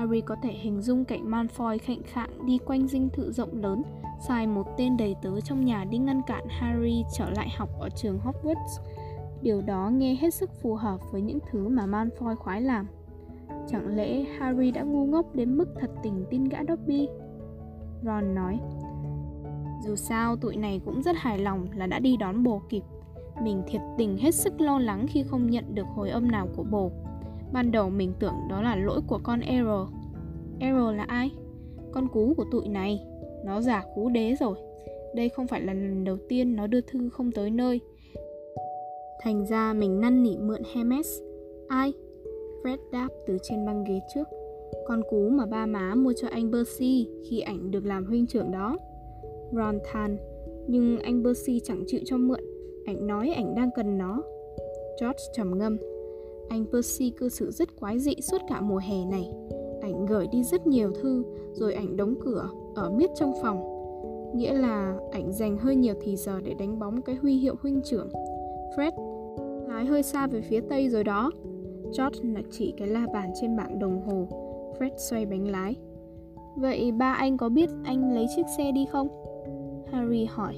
Harry 0.00 0.20
có 0.20 0.36
thể 0.42 0.52
hình 0.52 0.80
dung 0.80 1.04
cảnh 1.04 1.30
Malfoy 1.30 1.78
khệnh 1.78 2.02
khạng 2.02 2.46
đi 2.46 2.58
quanh 2.58 2.88
dinh 2.88 3.08
thự 3.08 3.32
rộng 3.32 3.62
lớn, 3.62 3.82
sai 4.28 4.46
một 4.46 4.66
tên 4.76 4.96
đầy 4.96 5.16
tớ 5.22 5.40
trong 5.40 5.64
nhà 5.64 5.84
đi 5.84 5.98
ngăn 5.98 6.22
cản 6.26 6.44
Harry 6.48 7.04
trở 7.18 7.30
lại 7.30 7.48
học 7.56 7.68
ở 7.80 7.88
trường 7.90 8.18
Hogwarts. 8.18 8.82
Điều 9.42 9.62
đó 9.62 9.90
nghe 9.92 10.14
hết 10.14 10.34
sức 10.34 10.50
phù 10.62 10.74
hợp 10.74 11.00
với 11.12 11.22
những 11.22 11.38
thứ 11.50 11.68
mà 11.68 11.86
Malfoy 11.86 12.36
khoái 12.36 12.62
làm. 12.62 12.86
Chẳng 13.68 13.96
lẽ 13.96 14.24
Harry 14.38 14.70
đã 14.70 14.82
ngu 14.82 15.06
ngốc 15.06 15.34
đến 15.34 15.56
mức 15.56 15.68
thật 15.80 15.90
tình 16.02 16.24
tin 16.30 16.44
gã 16.44 16.58
Dobby? 16.68 17.08
Ron 18.04 18.34
nói, 18.34 18.60
dù 19.84 19.96
sao 19.96 20.36
tụi 20.36 20.56
này 20.56 20.80
cũng 20.84 21.02
rất 21.02 21.16
hài 21.18 21.38
lòng 21.38 21.66
là 21.74 21.86
đã 21.86 21.98
đi 21.98 22.16
đón 22.16 22.42
bồ 22.42 22.62
kịp 22.68 22.82
Mình 23.42 23.62
thiệt 23.66 23.80
tình 23.98 24.16
hết 24.16 24.34
sức 24.34 24.60
lo 24.60 24.78
lắng 24.78 25.06
khi 25.08 25.22
không 25.22 25.50
nhận 25.50 25.74
được 25.74 25.86
hồi 25.94 26.10
âm 26.10 26.30
nào 26.30 26.48
của 26.56 26.62
bồ 26.62 26.90
Ban 27.52 27.72
đầu 27.72 27.90
mình 27.90 28.12
tưởng 28.20 28.34
đó 28.50 28.62
là 28.62 28.76
lỗi 28.76 29.00
của 29.06 29.20
con 29.22 29.40
Errol. 29.40 29.88
Errol 30.60 30.96
là 30.96 31.02
ai? 31.02 31.30
Con 31.92 32.08
cú 32.08 32.34
của 32.36 32.44
tụi 32.52 32.68
này. 32.68 33.06
Nó 33.44 33.60
giả 33.60 33.84
cú 33.94 34.08
đế 34.08 34.34
rồi. 34.40 34.56
Đây 35.14 35.28
không 35.28 35.46
phải 35.46 35.60
là 35.60 35.72
lần 35.72 36.04
đầu 36.04 36.16
tiên 36.28 36.56
nó 36.56 36.66
đưa 36.66 36.80
thư 36.80 37.08
không 37.08 37.32
tới 37.32 37.50
nơi. 37.50 37.80
Thành 39.22 39.46
ra 39.46 39.72
mình 39.72 40.00
năn 40.00 40.22
nỉ 40.22 40.36
mượn 40.36 40.62
Hermes. 40.74 41.20
Ai? 41.68 41.92
Fred 42.62 42.78
đáp 42.92 43.08
từ 43.26 43.38
trên 43.42 43.66
băng 43.66 43.84
ghế 43.84 44.00
trước. 44.14 44.28
Con 44.86 45.02
cú 45.10 45.28
mà 45.28 45.46
ba 45.46 45.66
má 45.66 45.94
mua 45.94 46.12
cho 46.12 46.28
anh 46.28 46.52
Percy 46.52 47.08
khi 47.30 47.40
ảnh 47.40 47.70
được 47.70 47.86
làm 47.86 48.06
huynh 48.06 48.26
trưởng 48.26 48.50
đó. 48.50 48.78
Ron 49.52 49.78
than, 49.84 50.16
Nhưng 50.66 50.98
anh 50.98 51.24
Percy 51.24 51.60
chẳng 51.64 51.84
chịu 51.86 52.00
cho 52.04 52.16
mượn. 52.16 52.40
Ảnh 52.86 53.06
nói 53.06 53.32
ảnh 53.36 53.54
đang 53.54 53.70
cần 53.76 53.98
nó. 53.98 54.22
George 55.00 55.24
trầm 55.32 55.58
ngâm. 55.58 55.76
Anh 56.50 56.64
Percy 56.72 57.10
cư 57.10 57.28
xử 57.28 57.50
rất 57.50 57.80
quái 57.80 57.98
dị 57.98 58.14
suốt 58.20 58.38
cả 58.48 58.60
mùa 58.60 58.80
hè 58.88 59.04
này. 59.04 59.30
Ảnh 59.80 60.06
gửi 60.06 60.26
đi 60.32 60.44
rất 60.44 60.66
nhiều 60.66 60.92
thư 60.92 61.24
Rồi 61.52 61.74
ảnh 61.74 61.96
đóng 61.96 62.14
cửa 62.24 62.48
Ở 62.74 62.90
miết 62.90 63.10
trong 63.14 63.32
phòng. 63.42 63.76
Nghĩa 64.34 64.52
là 64.52 64.98
ảnh 65.12 65.32
dành 65.32 65.58
hơi 65.58 65.76
nhiều 65.76 65.94
thì 66.00 66.16
giờ 66.16 66.40
để 66.40 66.54
đánh 66.58 66.78
bóng 66.78 67.02
cái 67.02 67.16
huy 67.16 67.36
hiệu 67.36 67.54
huynh 67.62 67.80
trưởng 67.84 68.08
Fred. 68.76 68.92
Lái 69.68 69.84
hơi 69.84 70.02
xa 70.02 70.26
về 70.26 70.40
phía 70.40 70.60
tây 70.60 70.88
rồi 70.88 71.04
đó. 71.04 71.30
George 71.84 72.18
là 72.22 72.40
chỉ 72.50 72.74
cái 72.76 72.88
la 72.88 73.06
bàn 73.12 73.30
trên 73.40 73.56
bảng 73.56 73.78
đồng 73.78 74.02
hồ. 74.02 74.26
Fred 74.78 74.90
xoay 74.96 75.26
bánh 75.26 75.48
lái. 75.48 75.76
Vậy 76.56 76.92
ba 76.92 77.12
anh 77.12 77.36
có 77.36 77.48
biết 77.48 77.70
anh 77.84 78.14
lấy 78.14 78.26
chiếc 78.36 78.46
xe 78.56 78.72
đi 78.72 78.86
không? 78.92 79.08
Harry 79.92 80.24
hỏi. 80.24 80.54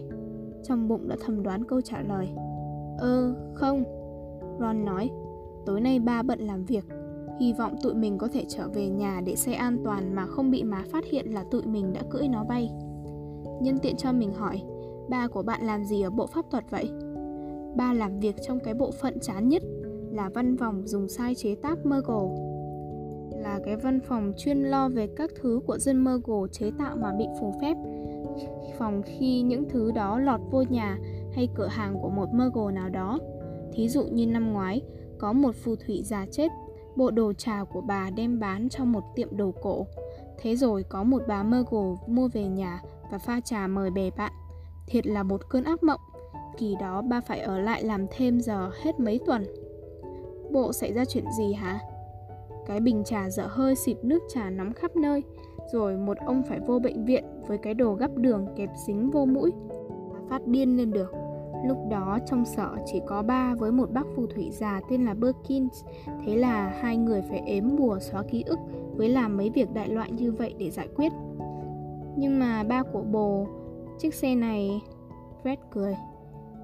Trong 0.63 0.89
bụng 0.89 1.09
đã 1.09 1.17
thầm 1.21 1.43
đoán 1.43 1.65
câu 1.65 1.81
trả 1.81 2.03
lời. 2.03 2.29
Ơ, 2.99 3.35
không 3.55 3.85
Ron 4.61 4.85
nói. 4.85 5.11
Tối 5.67 5.81
nay 5.81 5.99
ba 5.99 6.23
bận 6.23 6.41
làm 6.41 6.65
việc 6.65 6.85
Hy 7.41 7.53
vọng 7.53 7.77
tụi 7.83 7.95
mình 7.95 8.19
có 8.19 8.29
thể 8.29 8.45
trở 8.49 8.69
về 8.69 8.89
nhà 8.89 9.21
để 9.27 9.37
xe 9.37 9.53
an 9.53 9.79
toàn 9.85 10.15
mà 10.15 10.27
không 10.27 10.51
bị 10.51 10.63
má 10.63 10.85
phát 10.91 11.05
hiện 11.05 11.27
là 11.27 11.45
tụi 11.51 11.63
mình 11.63 11.93
đã 11.93 12.01
cưỡi 12.11 12.29
nó 12.29 12.45
bay 12.45 12.71
Nhân 13.61 13.79
tiện 13.83 13.97
cho 13.97 14.13
mình 14.13 14.33
hỏi 14.33 14.63
Ba 15.09 15.29
của 15.29 15.43
bạn 15.43 15.67
làm 15.67 15.85
gì 15.85 16.03
ở 16.03 16.11
bộ 16.11 16.27
pháp 16.27 16.45
thuật 16.51 16.65
vậy? 16.71 16.91
Ba 17.77 17.93
làm 17.93 18.21
việc 18.21 18.37
trong 18.47 18.61
cái 18.61 18.75
bộ 18.75 18.91
phận 18.91 19.19
chán 19.21 19.49
nhất 19.49 19.63
là 20.11 20.31
văn 20.35 20.57
phòng 20.57 20.87
dùng 20.87 21.09
sai 21.09 21.35
chế 21.35 21.55
tác 21.55 21.79
Muggle 21.87 22.53
là 23.43 23.61
cái 23.65 23.77
văn 23.77 24.01
phòng 24.01 24.33
chuyên 24.37 24.63
lo 24.63 24.89
về 24.89 25.09
các 25.17 25.31
thứ 25.41 25.61
của 25.67 25.79
dân 25.79 26.05
Muggle 26.05 26.49
chế 26.53 26.71
tạo 26.79 26.97
mà 26.97 27.13
bị 27.19 27.25
phù 27.41 27.53
phép 27.61 27.77
phòng 28.79 29.03
khi 29.03 29.43
những 29.43 29.69
thứ 29.69 29.93
đó 29.93 30.19
lọt 30.19 30.41
vô 30.51 30.63
nhà 30.71 30.99
hay 31.33 31.49
cửa 31.55 31.67
hàng 31.67 31.99
của 32.03 32.11
một 32.11 32.29
Muggle 32.33 32.75
nào 32.75 32.89
đó. 32.89 33.19
Thí 33.73 33.89
dụ 33.89 34.05
như 34.05 34.27
năm 34.27 34.53
ngoái, 34.53 34.83
có 35.23 35.33
một 35.33 35.55
phù 35.65 35.77
thủy 35.77 36.03
già 36.05 36.27
chết, 36.31 36.49
bộ 36.97 37.11
đồ 37.11 37.33
trà 37.33 37.65
của 37.65 37.81
bà 37.81 38.11
đem 38.11 38.41
bán 38.41 38.69
cho 38.69 38.85
một 38.85 39.05
tiệm 39.15 39.37
đồ 39.37 39.53
cổ. 39.63 39.87
Thế 40.39 40.57
rồi 40.57 40.83
có 40.83 41.05
một 41.05 41.23
bà 41.29 41.43
Muggle 41.43 41.97
mua 42.07 42.29
về 42.29 42.49
nhà 42.49 42.81
và 43.11 43.19
pha 43.19 43.41
trà 43.41 43.67
mời 43.67 43.91
bè 43.91 44.11
bạn. 44.11 44.33
Thiệt 44.87 45.07
là 45.07 45.23
một 45.23 45.49
cơn 45.49 45.65
ác 45.65 45.83
mộng. 45.83 46.01
Kỳ 46.59 46.77
đó 46.81 47.03
ba 47.03 47.21
phải 47.21 47.41
ở 47.41 47.59
lại 47.59 47.85
làm 47.85 48.07
thêm 48.11 48.41
giờ 48.41 48.71
hết 48.83 49.01
mấy 49.01 49.21
tuần. 49.27 49.45
Bộ 50.51 50.73
xảy 50.73 50.93
ra 50.93 51.05
chuyện 51.05 51.25
gì 51.39 51.53
hả? 51.53 51.81
Cái 52.67 52.81
bình 52.81 53.05
trà 53.05 53.31
dở 53.31 53.47
hơi 53.47 53.75
xịt 53.75 53.97
nước 54.03 54.23
trà 54.29 54.51
nóng 54.51 54.73
khắp 54.73 54.97
nơi 54.97 55.23
rồi 55.73 55.97
một 55.97 56.17
ông 56.27 56.43
phải 56.49 56.61
vô 56.61 56.79
bệnh 56.79 57.05
viện 57.05 57.25
với 57.47 57.59
cái 57.59 57.75
đồ 57.75 57.95
gắp 57.95 58.11
đường 58.17 58.47
kẹp 58.57 58.71
dính 58.87 59.11
vô 59.11 59.25
mũi 59.25 59.53
phát 60.29 60.47
điên 60.47 60.77
lên 60.77 60.91
được 60.91 61.22
lúc 61.67 61.79
đó 61.91 62.19
trong 62.27 62.45
sở 62.45 62.77
chỉ 62.87 63.01
có 63.07 63.23
ba 63.23 63.55
với 63.55 63.73
một 63.73 63.91
bác 63.93 64.07
phù 64.17 64.27
thủy 64.27 64.51
già 64.53 64.81
tên 64.91 65.05
là 65.05 65.15
Perkins. 65.15 65.85
Thế 66.27 66.37
là 66.37 66.75
hai 66.81 66.97
người 66.97 67.23
phải 67.23 67.39
ếm 67.39 67.77
bùa 67.77 67.99
xóa 67.99 68.23
ký 68.23 68.43
ức 68.43 68.59
với 68.97 69.09
làm 69.09 69.37
mấy 69.37 69.51
việc 69.51 69.73
đại 69.75 69.89
loại 69.89 70.11
như 70.11 70.33
vậy 70.33 70.55
để 70.59 70.71
giải 70.71 70.89
quyết. 70.97 71.13
Nhưng 72.17 72.39
mà 72.39 72.65
ba 72.65 72.83
của 72.93 73.03
bồ, 73.03 73.47
chiếc 73.99 74.15
xe 74.15 74.35
này, 74.35 74.81
Fred 75.43 75.57
cười. 75.71 75.97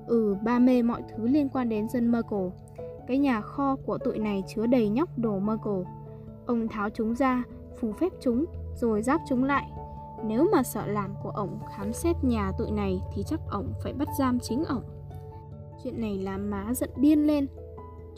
Ừ 0.07 0.37
ba 0.45 0.59
mê 0.59 0.83
mọi 0.83 1.03
thứ 1.09 1.27
liên 1.27 1.49
quan 1.49 1.69
đến 1.69 1.89
dân 1.89 2.13
Merkel. 2.13 2.49
Cái 3.07 3.19
nhà 3.19 3.41
kho 3.41 3.77
của 3.77 3.99
tụi 3.99 4.19
này 4.19 4.43
chứa 4.49 4.67
đầy 4.67 4.89
nhóc 4.89 5.19
đồ 5.19 5.39
Merkel. 5.39 5.83
Ông 6.47 6.69
tháo 6.69 6.91
chúng 6.91 7.15
ra, 7.15 7.43
phù 7.81 7.93
phép 7.93 8.13
chúng, 8.21 8.45
rồi 8.75 9.03
giáp 9.03 9.21
chúng 9.29 9.45
lại. 9.45 9.71
Nếu 10.25 10.49
mà 10.53 10.63
sợ 10.63 10.87
làm 10.87 11.15
của 11.23 11.31
ổng 11.31 11.59
khám 11.77 11.93
xét 11.93 12.17
nhà 12.25 12.53
tụi 12.59 12.71
này 12.71 13.03
thì 13.15 13.23
chắc 13.27 13.41
ổng 13.51 13.73
phải 13.83 13.93
bắt 13.93 14.09
giam 14.19 14.39
chính 14.39 14.65
ổng. 14.65 14.83
Chuyện 15.85 16.01
này 16.01 16.19
làm 16.19 16.51
má 16.51 16.75
giận 16.75 16.91
điên 16.97 17.27
lên. 17.27 17.47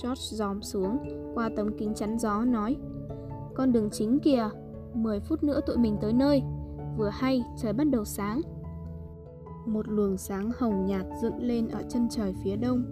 George 0.03 0.23
dòm 0.37 0.63
xuống, 0.63 0.99
qua 1.35 1.51
tấm 1.57 1.79
kính 1.79 1.95
chắn 1.95 2.19
gió 2.19 2.45
nói 2.45 2.77
Con 3.55 3.73
đường 3.73 3.91
chính 3.93 4.19
kìa, 4.21 4.51
10 4.95 5.21
phút 5.21 5.43
nữa 5.43 5.61
tụi 5.67 5.77
mình 5.77 5.97
tới 6.01 6.13
nơi. 6.13 6.43
Vừa 6.97 7.09
hay, 7.09 7.45
trời 7.57 7.73
bắt 7.73 7.85
đầu 7.85 8.05
sáng. 8.05 8.41
Một 9.67 9.89
luồng 9.89 10.17
sáng 10.17 10.51
hồng 10.59 10.87
nhạt 10.87 11.07
dựng 11.23 11.43
lên 11.43 11.69
ở 11.69 11.83
chân 11.89 12.09
trời 12.11 12.35
phía 12.45 12.57
đông. 12.57 12.85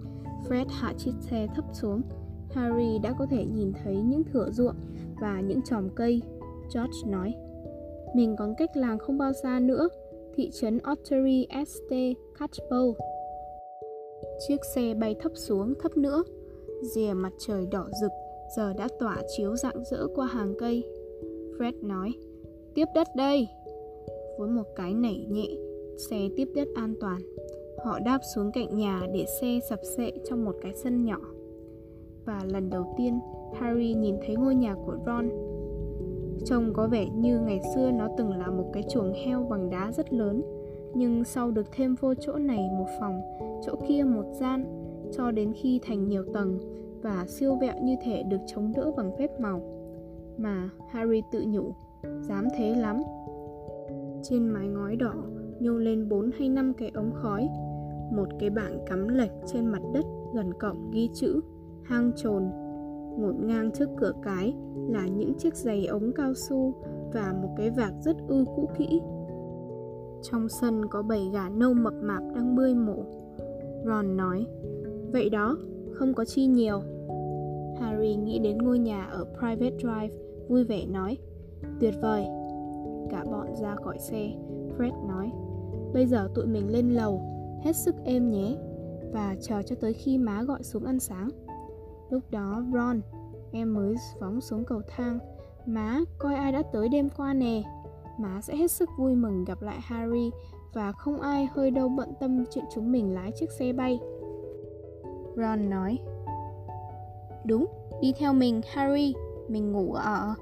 Fred 0.47 0.65
hạ 0.69 0.93
chiếc 0.97 1.13
xe 1.19 1.47
thấp 1.55 1.65
xuống. 1.73 2.01
Harry 2.53 2.99
đã 2.99 3.13
có 3.19 3.25
thể 3.25 3.45
nhìn 3.45 3.73
thấy 3.83 3.95
những 3.95 4.23
thửa 4.23 4.51
ruộng 4.51 4.75
và 5.21 5.41
những 5.41 5.61
chòm 5.61 5.89
cây. 5.89 6.21
George 6.75 7.11
nói 7.11 7.33
mình 8.13 8.35
còn 8.35 8.55
cách 8.57 8.77
làng 8.77 8.99
không 8.99 9.17
bao 9.17 9.33
xa 9.33 9.59
nữa, 9.59 9.89
thị 10.35 10.49
trấn 10.51 10.79
Ottery 10.91 11.47
St. 11.67 11.93
Catchpole. 12.39 12.93
Chiếc 14.47 14.57
xe 14.75 14.93
bay 14.93 15.15
thấp 15.19 15.31
xuống 15.35 15.73
thấp 15.79 15.97
nữa, 15.97 16.23
rìa 16.81 17.13
mặt 17.13 17.33
trời 17.47 17.65
đỏ 17.71 17.87
rực 18.01 18.11
giờ 18.55 18.73
đã 18.73 18.87
tỏa 18.99 19.17
chiếu 19.37 19.55
rạng 19.55 19.83
rỡ 19.83 20.07
qua 20.15 20.27
hàng 20.27 20.53
cây. 20.59 20.83
Fred 21.57 21.87
nói, 21.87 22.13
tiếp 22.73 22.85
đất 22.95 23.07
đây. 23.15 23.47
Với 24.37 24.49
một 24.49 24.75
cái 24.75 24.93
nảy 24.93 25.25
nhẹ, 25.29 25.47
xe 26.09 26.17
tiếp 26.35 26.47
đất 26.55 26.67
an 26.75 26.93
toàn. 27.01 27.21
Họ 27.83 27.99
đáp 27.99 28.19
xuống 28.35 28.51
cạnh 28.51 28.77
nhà 28.77 29.01
để 29.13 29.25
xe 29.41 29.59
sập 29.69 29.79
sệ 29.97 30.11
trong 30.29 30.45
một 30.45 30.55
cái 30.61 30.73
sân 30.75 31.05
nhỏ. 31.05 31.19
Và 32.25 32.41
lần 32.45 32.69
đầu 32.69 32.93
tiên, 32.97 33.19
Harry 33.53 33.93
nhìn 33.93 34.15
thấy 34.25 34.35
ngôi 34.35 34.55
nhà 34.55 34.75
của 34.85 34.97
Ron 35.05 35.29
Trông 36.45 36.73
có 36.73 36.87
vẻ 36.87 37.07
như 37.15 37.39
ngày 37.39 37.61
xưa 37.75 37.91
nó 37.91 38.07
từng 38.17 38.31
là 38.31 38.47
một 38.47 38.69
cái 38.73 38.83
chuồng 38.89 39.13
heo 39.25 39.43
bằng 39.49 39.69
đá 39.69 39.91
rất 39.91 40.13
lớn. 40.13 40.43
Nhưng 40.93 41.23
sau 41.23 41.51
được 41.51 41.65
thêm 41.71 41.95
vô 41.95 42.13
chỗ 42.13 42.33
này 42.33 42.69
một 42.77 42.87
phòng, 42.99 43.21
chỗ 43.65 43.75
kia 43.87 44.03
một 44.03 44.25
gian 44.39 44.65
Cho 45.11 45.31
đến 45.31 45.53
khi 45.53 45.79
thành 45.83 46.07
nhiều 46.07 46.23
tầng 46.33 46.59
và 47.01 47.25
siêu 47.27 47.57
vẹo 47.61 47.75
như 47.83 47.95
thể 48.03 48.23
được 48.23 48.41
chống 48.47 48.71
đỡ 48.75 48.91
bằng 48.97 49.11
phép 49.17 49.39
màu. 49.39 49.61
Mà 50.37 50.69
Harry 50.89 51.21
tự 51.31 51.43
nhủ, 51.47 51.73
dám 52.21 52.47
thế 52.57 52.75
lắm. 52.75 53.01
Trên 54.23 54.47
mái 54.47 54.67
ngói 54.67 54.95
đỏ 54.95 55.13
nhô 55.59 55.73
lên 55.73 56.09
bốn 56.09 56.29
hay 56.37 56.49
năm 56.49 56.73
cái 56.73 56.91
ống 56.93 57.11
khói 57.13 57.49
Một 58.11 58.27
cái 58.39 58.49
bảng 58.49 58.79
cắm 58.85 59.07
lệch 59.07 59.31
trên 59.45 59.65
mặt 59.65 59.81
đất 59.93 60.05
gần 60.33 60.53
cổng 60.53 60.91
ghi 60.91 61.09
chữ 61.13 61.41
Hang 61.83 62.11
trồn 62.15 62.43
ngổn 63.21 63.47
ngang 63.47 63.71
trước 63.71 63.89
cửa 63.97 64.13
cái 64.23 64.53
là 64.89 65.07
những 65.07 65.33
chiếc 65.33 65.55
giày 65.55 65.85
ống 65.85 66.11
cao 66.15 66.33
su 66.33 66.73
và 67.13 67.33
một 67.41 67.49
cái 67.57 67.69
vạc 67.69 67.93
rất 68.01 68.15
ư 68.27 68.45
cũ 68.55 68.69
kỹ. 68.77 69.01
Trong 70.21 70.49
sân 70.49 70.81
có 70.89 71.01
bảy 71.01 71.29
gà 71.33 71.49
nâu 71.49 71.73
mập 71.73 71.93
mạp 71.93 72.23
đang 72.35 72.55
bơi 72.55 72.75
mổ. 72.75 73.03
Ron 73.85 74.17
nói, 74.17 74.45
vậy 75.11 75.29
đó, 75.29 75.57
không 75.91 76.13
có 76.13 76.25
chi 76.25 76.45
nhiều. 76.45 76.81
Harry 77.79 78.15
nghĩ 78.15 78.39
đến 78.39 78.57
ngôi 78.57 78.79
nhà 78.79 79.03
ở 79.03 79.25
Private 79.39 79.77
Drive, 79.77 80.09
vui 80.47 80.63
vẻ 80.63 80.85
nói, 80.85 81.17
tuyệt 81.79 81.93
vời. 82.01 82.25
Cả 83.09 83.23
bọn 83.31 83.47
ra 83.61 83.75
khỏi 83.75 83.99
xe, 83.99 84.31
Fred 84.77 85.07
nói, 85.07 85.31
bây 85.93 86.05
giờ 86.05 86.29
tụi 86.35 86.45
mình 86.45 86.71
lên 86.71 86.89
lầu, 86.89 87.21
hết 87.63 87.75
sức 87.75 87.95
êm 88.05 88.29
nhé, 88.29 88.55
và 89.13 89.35
chờ 89.41 89.61
cho 89.61 89.75
tới 89.75 89.93
khi 89.93 90.17
má 90.17 90.43
gọi 90.43 90.63
xuống 90.63 90.83
ăn 90.83 90.99
sáng. 90.99 91.29
Lúc 92.09 92.23
đó 92.31 92.63
Ron, 92.73 93.01
em 93.51 93.73
mới 93.73 93.95
phóng 94.19 94.41
xuống 94.41 94.65
cầu 94.65 94.81
thang 94.87 95.19
Má, 95.65 95.99
coi 96.17 96.35
ai 96.35 96.51
đã 96.51 96.61
tới 96.73 96.89
đêm 96.89 97.09
qua 97.17 97.33
nè 97.33 97.63
Má 98.17 98.41
sẽ 98.41 98.55
hết 98.55 98.71
sức 98.71 98.89
vui 98.97 99.15
mừng 99.15 99.45
gặp 99.45 99.61
lại 99.61 99.77
Harry 99.81 100.31
Và 100.73 100.91
không 100.91 101.21
ai 101.21 101.49
hơi 101.55 101.71
đâu 101.71 101.89
bận 101.89 102.13
tâm 102.19 102.45
chuyện 102.51 102.65
chúng 102.73 102.91
mình 102.91 103.13
lái 103.13 103.31
chiếc 103.31 103.51
xe 103.51 103.73
bay 103.73 103.99
Ron 105.39 105.69
nói. 105.69 105.99
Đúng, 107.43 107.65
đi 108.01 108.13
theo 108.19 108.33
mình, 108.33 108.61
Harry, 108.73 109.13
mình 109.47 109.71
ngủ 109.71 109.93
ở... 109.93 110.33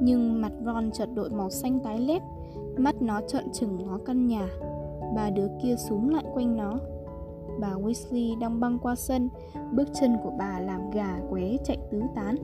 Nhưng 0.00 0.40
mặt 0.42 0.52
Ron 0.64 0.90
chợt 0.90 1.08
đổi 1.14 1.30
màu 1.30 1.50
xanh 1.50 1.80
tái 1.80 2.00
lét, 2.00 2.22
mắt 2.76 3.02
nó 3.02 3.20
trợn 3.28 3.52
trừng 3.52 3.78
ngó 3.78 3.98
căn 4.06 4.26
nhà. 4.26 4.48
Ba 5.16 5.30
đứa 5.30 5.48
kia 5.62 5.74
súng 5.76 6.14
lại 6.14 6.24
quanh 6.34 6.56
nó. 6.56 6.78
Bà 7.60 7.68
Weasley 7.68 8.38
đang 8.38 8.60
băng 8.60 8.78
qua 8.78 8.94
sân, 8.94 9.28
bước 9.72 9.88
chân 10.00 10.16
của 10.22 10.32
bà 10.38 10.60
làm 10.60 10.90
gà 10.90 11.18
qué 11.30 11.56
chạy 11.64 11.78
tứ 11.90 12.02
tán. 12.14 12.36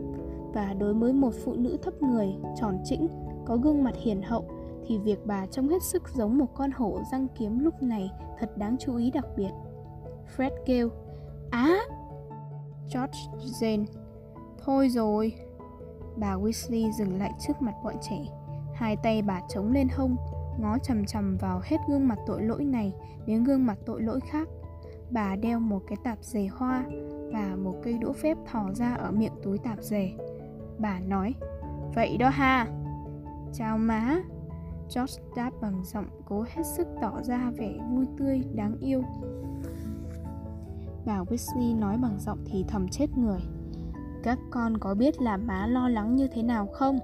Và 0.55 0.75
đối 0.79 0.95
với 0.95 1.13
một 1.13 1.35
phụ 1.45 1.55
nữ 1.55 1.77
thấp 1.83 2.03
người, 2.03 2.29
tròn 2.61 2.79
trĩnh, 2.85 3.09
có 3.45 3.57
gương 3.57 3.85
mặt 3.85 3.95
hiền 4.03 4.23
hậu, 4.23 4.45
thì 4.87 4.99
việc 4.99 5.27
bà 5.27 5.47
trông 5.47 5.69
hết 5.69 5.83
sức 5.83 6.03
giống 6.15 6.39
một 6.39 6.55
con 6.55 6.71
hổ 6.71 6.99
răng 7.13 7.27
kiếm 7.39 7.59
lúc 7.59 7.83
này 7.83 8.11
thật 8.39 8.57
đáng 8.57 8.77
chú 8.81 8.97
ý 8.97 9.11
đặc 9.11 9.27
biệt. 9.37 9.51
Fred 10.37 10.51
kêu, 10.67 10.89
Á! 11.51 11.81
George 12.95 13.19
Jane, 13.39 13.85
Thôi 14.65 14.89
rồi! 14.89 15.35
Bà 16.17 16.35
Weasley 16.35 16.93
dừng 16.93 17.19
lại 17.19 17.33
trước 17.47 17.63
mặt 17.63 17.75
bọn 17.85 17.95
trẻ. 18.01 18.19
Hai 18.75 18.97
tay 18.97 19.23
bà 19.23 19.41
chống 19.49 19.73
lên 19.73 19.89
hông, 19.89 20.17
ngó 20.61 20.79
chầm 20.79 21.05
chầm 21.05 21.37
vào 21.37 21.61
hết 21.65 21.77
gương 21.89 22.09
mặt 22.09 22.19
tội 22.27 22.43
lỗi 22.43 22.65
này 22.65 22.93
đến 23.27 23.45
gương 23.45 23.67
mặt 23.67 23.79
tội 23.87 24.03
lỗi 24.03 24.21
khác. 24.21 24.49
Bà 25.13 25.37
đeo 25.37 25.61
một 25.61 25.83
cái 25.87 25.99
tạp 26.05 26.19
dề 26.23 26.47
hoa 26.47 26.85
và 27.33 27.57
một 27.63 27.75
cây 27.83 27.99
đũa 27.99 28.13
phép 28.13 28.37
thò 28.47 28.71
ra 28.75 28.95
ở 28.95 29.11
miệng 29.11 29.33
túi 29.43 29.59
tạp 29.59 29.83
dề. 29.83 30.11
Bà 30.79 31.01
nói, 31.01 31.35
vậy 31.95 32.17
đó 32.17 32.29
ha. 32.29 32.67
Chào 33.53 33.79
má. 33.79 34.23
George 34.95 35.23
đáp 35.37 35.51
bằng 35.61 35.83
giọng 35.85 36.07
cố 36.29 36.45
hết 36.49 36.63
sức 36.77 36.87
tỏ 37.03 37.23
ra 37.23 37.51
vẻ 37.57 37.79
vui 37.91 38.07
tươi, 38.19 38.43
đáng 38.55 38.77
yêu. 38.81 39.03
Bà 41.07 41.19
Weasley 41.19 41.79
nói 41.79 41.97
bằng 42.03 42.19
giọng 42.19 42.39
thì 42.47 42.65
thầm 42.69 42.89
chết 42.89 43.07
người. 43.17 43.41
Các 44.23 44.39
con 44.51 44.79
có 44.79 44.95
biết 44.95 45.23
là 45.23 45.37
má 45.37 45.67
lo 45.67 45.89
lắng 45.89 46.17
như 46.17 46.29
thế 46.29 46.43
nào 46.43 46.67
không? 46.67 46.99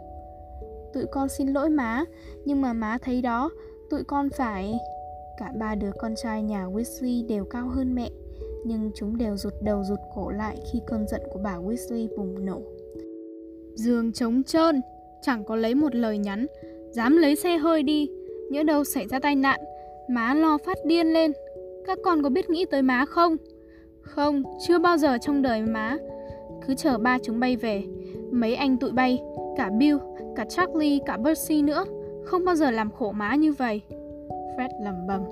Tụi 0.94 1.04
con 1.12 1.28
xin 1.28 1.48
lỗi 1.48 1.70
má, 1.70 2.04
nhưng 2.44 2.62
mà 2.62 2.72
má 2.72 2.98
thấy 3.02 3.22
đó, 3.22 3.50
tụi 3.90 4.04
con 4.04 4.28
phải... 4.36 4.78
Cả 5.38 5.52
ba 5.58 5.74
đứa 5.74 5.90
con 5.98 6.14
trai 6.22 6.42
nhà 6.42 6.66
Weasley 6.66 7.26
đều 7.26 7.44
cao 7.44 7.68
hơn 7.68 7.94
mẹ, 7.94 8.10
nhưng 8.64 8.90
chúng 8.94 9.18
đều 9.18 9.36
rụt 9.36 9.52
đầu 9.62 9.84
rụt 9.84 9.98
cổ 10.14 10.30
lại 10.30 10.56
khi 10.72 10.80
cơn 10.86 11.06
giận 11.08 11.20
của 11.32 11.40
bà 11.44 11.56
Weasley 11.56 12.08
bùng 12.16 12.46
nổ. 12.46 12.60
Giường 13.74 14.12
trống 14.12 14.42
trơn, 14.42 14.80
chẳng 15.22 15.44
có 15.44 15.56
lấy 15.56 15.74
một 15.74 15.94
lời 15.94 16.18
nhắn, 16.18 16.46
dám 16.90 17.16
lấy 17.16 17.36
xe 17.36 17.56
hơi 17.56 17.82
đi, 17.82 18.10
nhỡ 18.50 18.62
đâu 18.62 18.84
xảy 18.84 19.06
ra 19.08 19.18
tai 19.18 19.36
nạn, 19.36 19.60
má 20.10 20.34
lo 20.34 20.58
phát 20.58 20.78
điên 20.84 21.06
lên. 21.06 21.32
Các 21.86 21.98
con 22.04 22.22
có 22.22 22.28
biết 22.28 22.50
nghĩ 22.50 22.64
tới 22.70 22.82
má 22.82 23.04
không? 23.04 23.36
Không, 24.00 24.42
chưa 24.66 24.78
bao 24.78 24.96
giờ 24.96 25.18
trong 25.18 25.42
đời 25.42 25.62
má. 25.62 25.96
Cứ 26.66 26.74
chờ 26.74 26.98
ba 26.98 27.18
chúng 27.22 27.40
bay 27.40 27.56
về, 27.56 27.82
mấy 28.30 28.54
anh 28.54 28.76
tụi 28.76 28.92
bay, 28.92 29.18
cả 29.56 29.70
Bill, 29.78 29.96
cả 30.36 30.44
Charlie, 30.48 30.98
cả 31.06 31.18
Percy 31.24 31.62
nữa, 31.62 31.84
không 32.24 32.44
bao 32.44 32.54
giờ 32.54 32.70
làm 32.70 32.90
khổ 32.90 33.12
má 33.12 33.34
như 33.34 33.52
vậy. 33.52 33.82
Fred 34.58 34.70
lẩm 34.80 35.06
bẩm, 35.06 35.22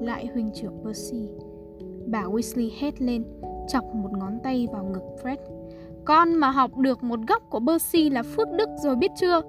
lại 0.00 0.26
huynh 0.34 0.50
trưởng 0.54 0.80
Percy. 0.84 1.28
Bà 2.06 2.22
Weasley 2.22 2.70
hét 2.80 3.02
lên, 3.02 3.24
chọc 3.68 3.84
một 3.94 4.10
ngón 4.18 4.38
tay 4.42 4.66
vào 4.72 4.84
ngực 4.84 5.02
Fred. 5.22 5.36
Con 6.04 6.34
mà 6.34 6.50
học 6.50 6.76
được 6.76 7.02
một 7.02 7.20
góc 7.28 7.42
của 7.50 7.60
Percy 7.66 8.10
là 8.10 8.22
phước 8.22 8.48
đức 8.52 8.68
rồi 8.82 8.96
biết 8.96 9.10
chưa? 9.16 9.40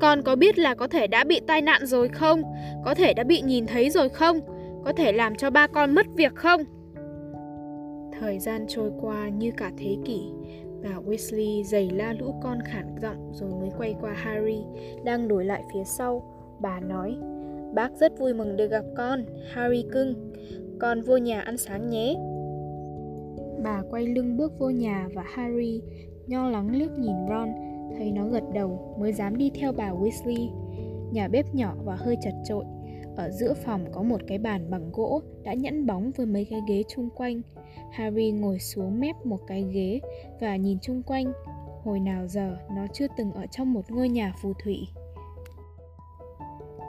Con 0.00 0.22
có 0.22 0.36
biết 0.36 0.58
là 0.58 0.74
có 0.74 0.88
thể 0.88 1.06
đã 1.06 1.24
bị 1.24 1.40
tai 1.46 1.62
nạn 1.62 1.86
rồi 1.86 2.08
không? 2.08 2.42
Có 2.84 2.94
thể 2.94 3.14
đã 3.14 3.24
bị 3.24 3.40
nhìn 3.40 3.66
thấy 3.66 3.90
rồi 3.90 4.08
không? 4.08 4.40
Có 4.84 4.92
thể 4.92 5.12
làm 5.12 5.34
cho 5.34 5.50
ba 5.50 5.66
con 5.66 5.94
mất 5.94 6.06
việc 6.16 6.34
không? 6.34 6.60
Thời 8.20 8.38
gian 8.38 8.64
trôi 8.68 8.90
qua 9.00 9.28
như 9.28 9.50
cả 9.56 9.70
thế 9.78 9.96
kỷ 10.04 10.20
Bà 10.82 10.90
Weasley 11.06 11.62
giày 11.62 11.90
la 11.90 12.12
lũ 12.12 12.34
con 12.42 12.58
khản 12.64 12.94
giọng 13.02 13.30
rồi 13.32 13.50
mới 13.60 13.70
quay 13.78 13.94
qua 14.00 14.12
Harry 14.12 14.64
Đang 15.04 15.28
đổi 15.28 15.44
lại 15.44 15.62
phía 15.72 15.84
sau 15.84 16.22
Bà 16.60 16.80
nói 16.80 17.16
Bác 17.74 17.92
rất 18.00 18.18
vui 18.18 18.34
mừng 18.34 18.56
được 18.56 18.70
gặp 18.70 18.84
con, 18.96 19.24
Harry 19.52 19.84
cưng 19.92 20.32
Con 20.80 21.02
vô 21.02 21.16
nhà 21.16 21.40
ăn 21.40 21.56
sáng 21.56 21.90
nhé 21.90 22.14
Bà 23.64 23.82
quay 23.90 24.06
lưng 24.06 24.36
bước 24.36 24.58
vô 24.58 24.70
nhà 24.70 25.08
và 25.14 25.24
Harry 25.26 25.80
nho 26.26 26.50
lắng 26.50 26.70
liếc 26.76 26.90
nhìn 26.98 27.16
Ron 27.28 27.48
Thấy 27.98 28.12
nó 28.12 28.28
gật 28.28 28.44
đầu 28.54 28.96
mới 29.00 29.12
dám 29.12 29.36
đi 29.36 29.50
theo 29.54 29.72
bà 29.72 29.90
Weasley 29.90 30.48
Nhà 31.12 31.28
bếp 31.28 31.54
nhỏ 31.54 31.74
và 31.84 31.96
hơi 31.96 32.16
chật 32.22 32.34
trội 32.44 32.64
Ở 33.16 33.30
giữa 33.30 33.54
phòng 33.54 33.84
có 33.92 34.02
một 34.02 34.20
cái 34.26 34.38
bàn 34.38 34.70
bằng 34.70 34.90
gỗ 34.92 35.22
đã 35.42 35.54
nhẫn 35.54 35.86
bóng 35.86 36.10
với 36.16 36.26
mấy 36.26 36.44
cái 36.50 36.60
ghế 36.68 36.82
chung 36.88 37.08
quanh 37.16 37.42
Harry 37.90 38.30
ngồi 38.30 38.58
xuống 38.58 39.00
mép 39.00 39.26
một 39.26 39.40
cái 39.46 39.64
ghế 39.72 40.00
và 40.40 40.56
nhìn 40.56 40.78
chung 40.82 41.02
quanh. 41.02 41.32
Hồi 41.84 42.00
nào 42.00 42.26
giờ 42.26 42.56
nó 42.70 42.86
chưa 42.92 43.06
từng 43.16 43.32
ở 43.32 43.46
trong 43.46 43.72
một 43.72 43.90
ngôi 43.90 44.08
nhà 44.08 44.34
phù 44.42 44.52
thủy. 44.64 44.88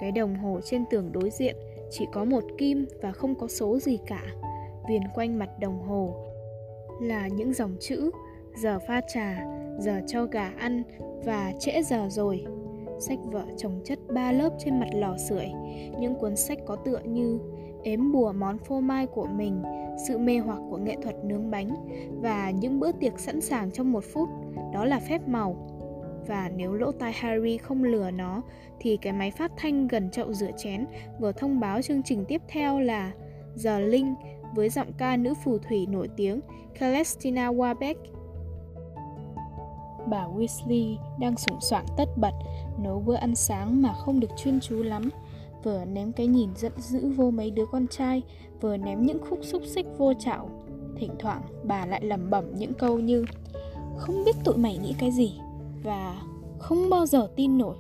Cái 0.02 0.12
đồng 0.12 0.36
hồ 0.36 0.60
trên 0.64 0.86
tường 0.90 1.12
đối 1.12 1.30
diện 1.30 1.56
chỉ 1.90 2.08
có 2.12 2.26
một 2.26 2.44
kim 2.58 2.86
và 3.02 3.12
không 3.12 3.36
có 3.36 3.48
số 3.48 3.80
gì 3.80 3.98
cả. 4.08 4.24
Viền 4.90 5.02
quanh 5.16 5.40
mặt 5.40 5.50
đồng 5.60 5.80
hồ 5.80 6.16
là 7.02 7.28
những 7.28 7.54
dòng 7.54 7.76
chữ 7.80 8.12
giờ 8.56 8.80
pha 8.88 9.02
trà, 9.14 9.46
giờ 9.80 10.02
cho 10.08 10.26
gà 10.26 10.54
ăn 10.58 10.84
và 11.26 11.54
trễ 11.60 11.82
giờ 11.84 12.08
rồi. 12.10 12.46
Sách 13.00 13.20
vở 13.24 13.46
chồng 13.58 13.82
chất 13.86 14.00
ba 14.14 14.32
lớp 14.32 14.50
trên 14.60 14.80
mặt 14.80 14.90
lò 14.94 15.18
sưởi, 15.18 15.48
những 16.00 16.16
cuốn 16.16 16.36
sách 16.36 16.58
có 16.66 16.76
tựa 16.76 17.00
như 17.00 17.40
ếm 17.84 18.12
bùa 18.12 18.32
món 18.32 18.58
phô 18.58 18.80
mai 18.80 19.08
của 19.08 19.26
mình, 19.26 19.64
sự 20.08 20.18
mê 20.18 20.38
hoặc 20.38 20.60
của 20.70 20.78
nghệ 20.78 20.96
thuật 21.02 21.16
nướng 21.24 21.52
bánh 21.52 21.76
và 22.22 22.52
những 22.52 22.80
bữa 22.80 22.92
tiệc 22.92 23.20
sẵn 23.20 23.42
sàng 23.42 23.72
trong 23.72 23.92
một 23.92 24.04
phút, 24.14 24.30
đó 24.74 24.86
là 24.86 25.00
phép 25.00 25.28
màu. 25.28 25.68
Và 26.28 26.52
nếu 26.56 26.74
lỗ 26.74 26.92
tai 26.92 27.14
Harry 27.14 27.58
không 27.58 27.84
lừa 27.84 28.12
nó, 28.12 28.42
thì 28.80 28.98
cái 28.98 29.14
máy 29.14 29.32
phát 29.32 29.52
thanh 29.58 29.88
gần 29.88 30.12
chậu 30.12 30.34
rửa 30.34 30.52
chén 30.58 30.86
vừa 31.20 31.32
thông 31.32 31.60
báo 31.60 31.82
chương 31.82 32.04
trình 32.04 32.26
tiếp 32.26 32.42
theo 32.48 32.80
là 32.80 33.12
Giờ 33.56 33.80
Linh 33.80 34.16
với 34.56 34.70
giọng 34.70 34.94
ca 34.98 35.18
nữ 35.18 35.34
phù 35.44 35.58
thủy 35.58 35.86
nổi 35.86 36.10
tiếng 36.18 36.40
Celestina 36.80 37.52
Warbeck. 37.52 37.96
Bà 40.08 40.26
Weasley 40.28 40.96
đang 41.20 41.38
sủng 41.38 41.62
soạn 41.62 41.86
tất 41.98 42.10
bật 42.18 42.34
nấu 42.80 43.00
bữa 43.00 43.16
ăn 43.16 43.36
sáng 43.36 43.82
mà 43.82 43.94
không 43.94 44.20
được 44.20 44.30
chuyên 44.38 44.60
chú 44.60 44.84
lắm 44.84 45.10
vừa 45.64 45.86
ném 45.86 46.12
cái 46.12 46.28
nhìn 46.28 46.50
giận 46.56 46.72
dữ 46.78 47.10
vô 47.10 47.32
mấy 47.32 47.52
đứa 47.52 47.66
con 47.72 47.88
trai, 47.88 48.22
vừa 48.62 48.78
ném 48.78 49.06
những 49.06 49.20
khúc 49.30 49.40
xúc 49.42 49.62
xích 49.66 49.86
vô 49.98 50.14
chảo. 50.14 50.50
Thỉnh 50.96 51.12
thoảng 51.20 51.42
bà 51.64 51.86
lại 51.86 52.06
lẩm 52.06 52.30
bẩm 52.30 52.46
những 52.56 52.74
câu 52.74 53.00
như 53.00 53.26
Không 53.98 54.24
biết 54.26 54.36
tụi 54.44 54.58
mày 54.58 54.78
nghĩ 54.78 54.96
cái 55.00 55.12
gì 55.12 55.40
và 55.84 56.22
không 56.60 56.90
bao 56.90 57.06
giờ 57.06 57.28
tin 57.36 57.58
nổi. 57.58 57.76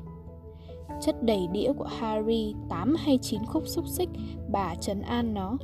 Chất 1.01 1.23
đầy 1.23 1.47
đĩa 1.51 1.73
của 1.73 1.87
Harry 1.99 2.53
8 2.69 2.95
hay 2.95 3.19
9 3.21 3.45
khúc 3.45 3.67
xúc 3.67 3.87
xích, 3.87 4.09
bà 4.51 4.75
trấn 4.75 5.01
an 5.01 5.33
nó. 5.33 5.57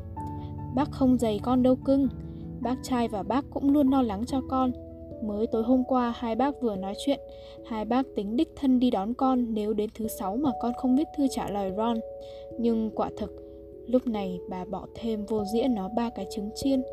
Bác 0.75 0.91
không 0.91 1.17
dày 1.17 1.39
con 1.43 1.63
đâu 1.63 1.75
cưng, 1.75 2.07
bác 2.61 2.75
trai 2.83 3.07
và 3.07 3.23
bác 3.23 3.45
cũng 3.49 3.73
luôn 3.73 3.89
lo 3.89 4.01
lắng 4.01 4.25
cho 4.25 4.41
con 4.49 4.71
Mới 5.21 5.47
tối 5.47 5.63
hôm 5.63 5.83
qua 5.83 6.13
hai 6.17 6.35
bác 6.35 6.61
vừa 6.61 6.75
nói 6.75 6.93
chuyện, 7.05 7.19
hai 7.65 7.85
bác 7.85 8.05
tính 8.15 8.35
đích 8.35 8.49
thân 8.55 8.79
đi 8.79 8.91
đón 8.91 9.13
con 9.13 9.53
nếu 9.53 9.73
đến 9.73 9.89
thứ 9.95 10.07
sáu 10.07 10.35
mà 10.35 10.51
con 10.61 10.73
không 10.77 10.95
viết 10.95 11.07
thư 11.17 11.27
trả 11.31 11.49
lời 11.49 11.71
Ron. 11.77 11.99
Nhưng 12.59 12.91
quả 12.95 13.09
thực, 13.17 13.31
lúc 13.87 14.07
này 14.07 14.39
bà 14.49 14.65
bỏ 14.65 14.87
thêm 14.95 15.25
vô 15.25 15.43
dĩa 15.53 15.67
nó 15.67 15.89
ba 15.89 16.09
cái 16.09 16.27
trứng 16.31 16.49
chiên. 16.55 16.83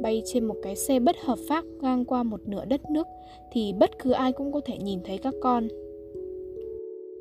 Bay 0.00 0.22
trên 0.26 0.44
một 0.44 0.56
cái 0.62 0.76
xe 0.76 1.00
bất 1.00 1.16
hợp 1.20 1.38
pháp 1.48 1.64
ngang 1.80 2.04
qua 2.04 2.22
một 2.22 2.40
nửa 2.46 2.64
đất 2.64 2.90
nước 2.90 3.06
thì 3.52 3.72
bất 3.72 3.98
cứ 3.98 4.10
ai 4.10 4.32
cũng 4.32 4.52
có 4.52 4.60
thể 4.64 4.78
nhìn 4.78 5.00
thấy 5.04 5.18
các 5.18 5.34
con. 5.42 5.68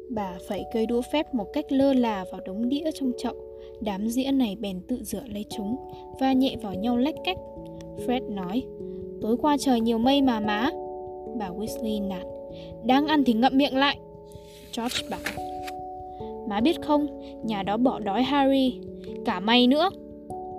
Bà 0.09 0.37
phải 0.47 0.63
cây 0.73 0.85
đũa 0.85 1.01
phép 1.13 1.33
một 1.33 1.45
cách 1.53 1.71
lơ 1.71 1.93
là 1.93 2.25
vào 2.31 2.41
đống 2.45 2.69
đĩa 2.69 2.91
trong 2.93 3.11
chậu. 3.17 3.35
Đám 3.81 4.07
dĩa 4.07 4.31
này 4.31 4.55
bèn 4.59 4.81
tự 4.87 4.97
rửa 5.03 5.23
lấy 5.33 5.45
chúng, 5.49 5.75
và 6.19 6.33
nhẹ 6.33 6.55
vào 6.61 6.73
nhau 6.73 6.97
lách 6.97 7.15
cách. 7.25 7.37
Fred 8.07 8.33
nói, 8.33 8.63
Tối 9.21 9.37
qua 9.37 9.57
trời 9.57 9.79
nhiều 9.79 9.97
mây 9.97 10.21
mà 10.21 10.39
má 10.39 10.69
Bà 11.39 11.49
Weasley 11.49 12.07
nạt 12.07 12.23
Đang 12.85 13.07
ăn 13.07 13.23
thì 13.23 13.33
ngậm 13.33 13.57
miệng 13.57 13.77
lại 13.77 13.97
George 14.77 14.97
bảo 15.09 15.19
Má 16.49 16.61
biết 16.61 16.81
không, 16.81 17.07
nhà 17.43 17.63
đó 17.63 17.77
bỏ 17.77 17.99
đói 17.99 18.23
Harry 18.23 18.79
Cả 19.25 19.39
mày 19.39 19.67
nữa 19.67 19.89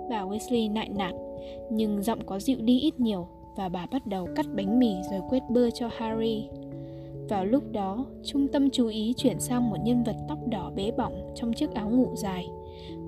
Bà 0.09 0.21
Weasley 0.23 0.73
lại 0.75 0.89
nạt 0.89 1.13
nhưng 1.71 2.01
giọng 2.01 2.19
có 2.25 2.39
dịu 2.39 2.57
đi 2.61 2.79
ít 2.79 2.99
nhiều 2.99 3.27
Và 3.55 3.69
bà 3.69 3.85
bắt 3.91 4.07
đầu 4.07 4.27
cắt 4.35 4.45
bánh 4.55 4.79
mì 4.79 4.93
rồi 5.11 5.21
quét 5.29 5.43
bơ 5.49 5.69
cho 5.69 5.89
Harry. 5.97 6.47
Vào 7.29 7.45
lúc 7.45 7.63
đó, 7.71 8.05
trung 8.23 8.47
tâm 8.47 8.69
chú 8.69 8.87
ý 8.87 9.13
chuyển 9.17 9.39
sang 9.39 9.69
một 9.69 9.77
nhân 9.83 10.03
vật 10.03 10.15
tóc 10.29 10.37
đỏ 10.47 10.71
bé 10.75 10.91
bỏng 10.91 11.33
trong 11.35 11.53
chiếc 11.53 11.71
áo 11.73 11.89
ngủ 11.89 12.15
dài. 12.15 12.47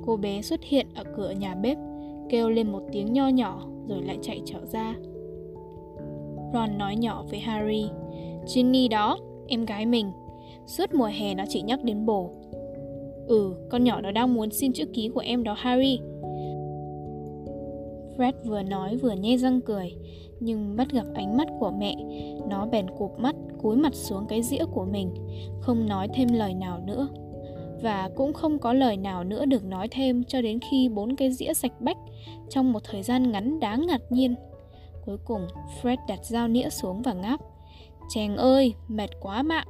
Cô 0.05 0.17
bé 0.17 0.41
xuất 0.41 0.63
hiện 0.63 0.87
ở 0.95 1.03
cửa 1.15 1.31
nhà 1.31 1.55
bếp 1.55 1.77
Kêu 2.29 2.49
lên 2.49 2.71
một 2.71 2.81
tiếng 2.91 3.13
nho 3.13 3.27
nhỏ 3.27 3.67
rồi 3.87 4.01
lại 4.01 4.17
chạy 4.21 4.41
trở 4.45 4.65
ra. 4.65 4.95
Ron 6.53 6.77
nói 6.77 6.95
nhỏ 6.95 7.25
với 7.29 7.39
Harry 7.39 7.89
Ginny 8.45 8.87
đó, 8.87 9.17
em 9.47 9.65
gái 9.65 9.85
mình. 9.85 10.11
Suốt 10.65 10.93
mùa 10.93 11.09
hè 11.19 11.35
nó 11.35 11.43
chỉ 11.49 11.61
nhắc 11.61 11.83
đến 11.83 12.05
bồ. 12.05 12.29
Ừ, 13.27 13.55
con 13.69 13.83
nhỏ 13.83 14.01
nó 14.01 14.11
đang 14.11 14.33
muốn 14.33 14.51
xin 14.51 14.73
chữ 14.73 14.85
ký 14.93 15.09
của 15.09 15.19
em 15.19 15.43
đó 15.43 15.55
Harry. 15.57 15.99
Fred 18.17 18.33
vừa 18.45 18.61
nói 18.61 18.95
vừa 18.95 19.11
nhe 19.11 19.37
răng 19.37 19.61
cười 19.61 19.95
Nhưng 20.39 20.75
bắt 20.75 20.91
gặp 20.91 21.05
ánh 21.13 21.37
mắt 21.37 21.47
của 21.59 21.71
mẹ 21.71 21.95
Nó 22.49 22.65
bèn 22.65 22.85
cụp 22.97 23.19
mắt 23.19 23.35
cúi 23.61 23.75
mặt 23.75 23.93
xuống 23.93 24.25
cái 24.27 24.41
dĩa 24.43 24.65
của 24.65 24.85
mình 24.85 25.13
Không 25.61 25.87
nói 25.87 26.07
thêm 26.13 26.27
lời 26.33 26.53
nào 26.53 26.79
nữa. 26.85 27.07
Và 27.81 28.09
cũng 28.15 28.33
không 28.33 28.59
có 28.59 28.73
lời 28.73 28.97
nào 28.97 29.23
nữa 29.23 29.45
được 29.45 29.65
nói 29.65 29.87
thêm 29.91 30.23
Cho 30.23 30.41
đến 30.41 30.59
khi 30.71 30.89
bốn 30.89 31.15
cái 31.15 31.31
dĩa 31.31 31.53
sạch 31.53 31.81
bách 31.81 31.97
Trong 32.49 32.73
một 32.73 32.83
thời 32.83 33.03
gian 33.03 33.31
ngắn 33.31 33.59
đáng 33.59 33.85
ngạc 33.87 34.01
nhiên. 34.09 34.35
Cuối 35.05 35.17
cùng 35.25 35.47
Fred 35.81 35.97
đặt 36.07 36.19
dao 36.25 36.47
nĩa 36.47 36.69
xuống 36.69 37.01
và 37.01 37.13
ngáp. 37.13 37.39
Chàng 38.09 38.37
ơi, 38.37 38.73
mệt 38.87 39.09
quá 39.21 39.43
mạng 39.43 39.67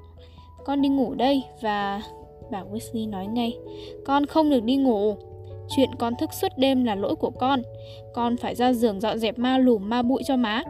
Con 0.65 0.81
đi 0.81 0.89
ngủ 0.89 1.13
đây 1.13 1.43
và... 1.61 2.01
Bà 2.51 2.63
Weasley 2.63 3.09
nói 3.09 3.27
ngay. 3.27 3.57
Con 4.05 4.25
không 4.25 4.49
được 4.49 4.63
đi 4.63 4.75
ngủ. 4.75 5.15
Chuyện 5.69 5.89
con 5.95 6.13
thức 6.19 6.33
suốt 6.33 6.51
đêm 6.57 6.83
là 6.83 6.95
lỗi 6.95 7.15
của 7.15 7.29
con. 7.29 7.61
Con 8.13 8.37
phải 8.37 8.55
ra 8.55 8.73
giường 8.73 8.99
dọn 8.99 9.19
dẹp 9.19 9.39
ma 9.39 9.57
lùm 9.57 9.89
ma 9.89 10.01
bụi 10.01 10.23
cho 10.25 10.35
má. 10.35 10.63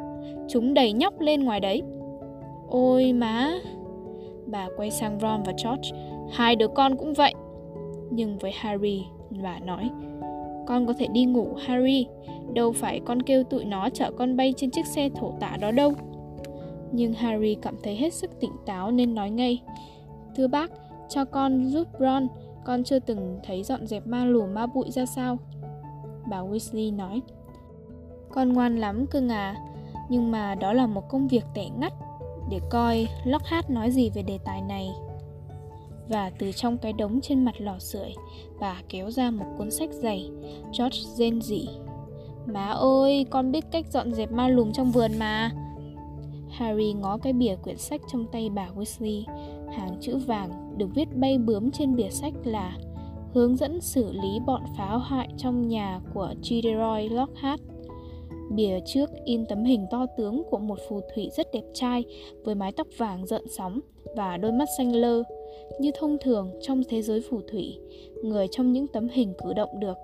Chúng 0.49 0.73
đầy 0.73 0.93
nhóc 0.93 1.19
lên 1.19 1.43
ngoài 1.43 1.59
đấy. 1.59 1.81
Ôi 2.69 3.13
má. 3.13 3.53
Bà 4.45 4.67
quay 4.77 4.91
sang 4.91 5.19
Ron 5.19 5.43
và 5.43 5.53
George. 5.63 5.89
Hai 6.31 6.55
đứa 6.55 6.67
con 6.67 6.97
cũng 6.97 7.13
vậy. 7.13 7.33
Nhưng 8.11 8.37
với 8.37 8.51
Harry 8.51 9.03
Bà 9.43 9.59
nói 9.59 9.89
Con 10.67 10.85
có 10.85 10.93
thể 10.93 11.07
đi 11.07 11.25
ngủ 11.25 11.47
Harry. 11.65 12.07
Đâu 12.53 12.71
phải 12.71 13.01
con 13.05 13.21
kêu 13.21 13.43
tụi 13.43 13.65
nó 13.65 13.89
chở 13.89 14.11
con 14.11 14.37
bay 14.37 14.53
trên 14.57 14.71
chiếc 14.71 14.85
xe 14.85 15.09
thổ 15.09 15.33
tả 15.39 15.57
đó 15.61 15.71
đâu. 15.71 15.93
Nhưng 16.91 17.13
Harry 17.13 17.55
cảm 17.61 17.75
thấy 17.83 17.95
hết 17.95 18.13
sức 18.13 18.39
tỉnh 18.39 18.51
táo 18.65 18.91
nên 18.91 19.15
nói 19.15 19.29
ngay 19.29 19.61
Thưa 20.35 20.47
bác, 20.47 20.71
cho 21.09 21.25
con 21.25 21.65
giúp 21.65 21.87
Ron 21.99 22.27
con 22.65 22.83
chưa 22.83 22.99
từng 22.99 23.39
thấy 23.43 23.63
dọn 23.63 23.87
dẹp 23.87 24.07
ma 24.07 24.25
lùa 24.25 24.45
ma 24.45 24.65
bụi 24.65 24.91
ra 24.91 25.05
sao? 25.05 25.37
Bà 26.29 26.37
Weasley 26.37 26.95
nói. 26.95 27.21
Con 28.29 28.53
ngoan 28.53 28.77
lắm 28.77 29.05
cưng 29.07 29.29
à 29.29 29.55
Nhưng 30.09 30.31
mà 30.31 30.55
đó 30.55 30.73
là 30.73 30.87
một 30.87 31.09
công 31.09 31.27
việc 31.27 31.45
tẻ 31.53 31.65
ngắt. 31.79 31.93
Để 32.49 32.59
coi 32.69 33.07
Lockhart 33.23 33.69
nói 33.69 33.91
gì 33.91 34.09
về 34.09 34.21
đề 34.21 34.39
tài 34.45 34.61
này. 34.61 34.89
Và 36.09 36.31
từ 36.39 36.51
trong 36.51 36.77
cái 36.77 36.93
đống 36.93 37.19
trên 37.21 37.45
mặt 37.45 37.55
lò 37.57 37.79
sưởi 37.79 38.13
Bà 38.59 38.81
kéo 38.89 39.11
ra 39.11 39.31
một 39.31 39.45
cuốn 39.57 39.71
sách 39.71 39.89
dày 39.93 40.29
George 40.79 40.99
rên 41.15 41.41
rỉ 41.41 41.67
Má 42.45 42.65
ơi, 42.69 43.25
con 43.29 43.51
biết 43.51 43.65
cách 43.71 43.85
dọn 43.91 44.13
dẹp 44.13 44.31
ma 44.31 44.47
lùm 44.47 44.71
trong 44.71 44.91
vườn 44.91 45.11
mà. 45.19 45.51
Harry 46.49 46.93
ngó 46.93 47.17
cái 47.17 47.33
bìa 47.33 47.55
quyển 47.55 47.77
sách 47.77 48.01
trong 48.11 48.25
tay 48.31 48.49
bà 48.49 48.67
Weasley 48.75 49.23
Hàng 49.71 49.97
chữ 50.01 50.17
vàng 50.17 50.64
được 50.77 50.87
viết 50.95 51.07
bay 51.15 51.37
bướm 51.37 51.71
trên 51.71 51.95
bìa 51.95 52.09
sách 52.09 52.33
là 52.43 52.77
Hướng 53.33 53.55
dẫn 53.55 53.81
xử 53.81 54.11
lý 54.11 54.39
bọn 54.45 54.61
phá 54.77 54.95
hoại 54.95 55.27
trong 55.37 55.67
nhà 55.67 56.01
của 56.13 56.33
Gilderoy 56.43 57.09
Lockhart 57.09 57.61
Bìa 58.51 58.79
trước 58.85 59.09
in 59.25 59.45
tấm 59.45 59.63
hình 59.63 59.85
to 59.91 60.05
tướng 60.17 60.43
của 60.49 60.57
một 60.57 60.79
phù 60.89 61.01
thủy 61.15 61.29
rất 61.37 61.47
đẹp 61.53 61.63
trai 61.73 62.03
với 62.43 62.55
mái 62.55 62.71
tóc 62.71 62.87
vàng 62.97 63.25
rợn 63.25 63.47
sóng 63.49 63.79
và 64.15 64.37
đôi 64.37 64.51
mắt 64.51 64.65
xanh 64.77 64.95
lơ. 64.95 65.23
Như 65.79 65.91
thông 65.99 66.17
thường 66.21 66.51
trong 66.61 66.83
thế 66.89 67.01
giới 67.01 67.21
phù 67.29 67.41
thủy, 67.51 67.79
người 68.23 68.47
trong 68.51 68.71
những 68.71 68.87
tấm 68.87 69.07
hình 69.07 69.33
cử 69.43 69.53
động 69.53 69.79
được. 69.79 69.97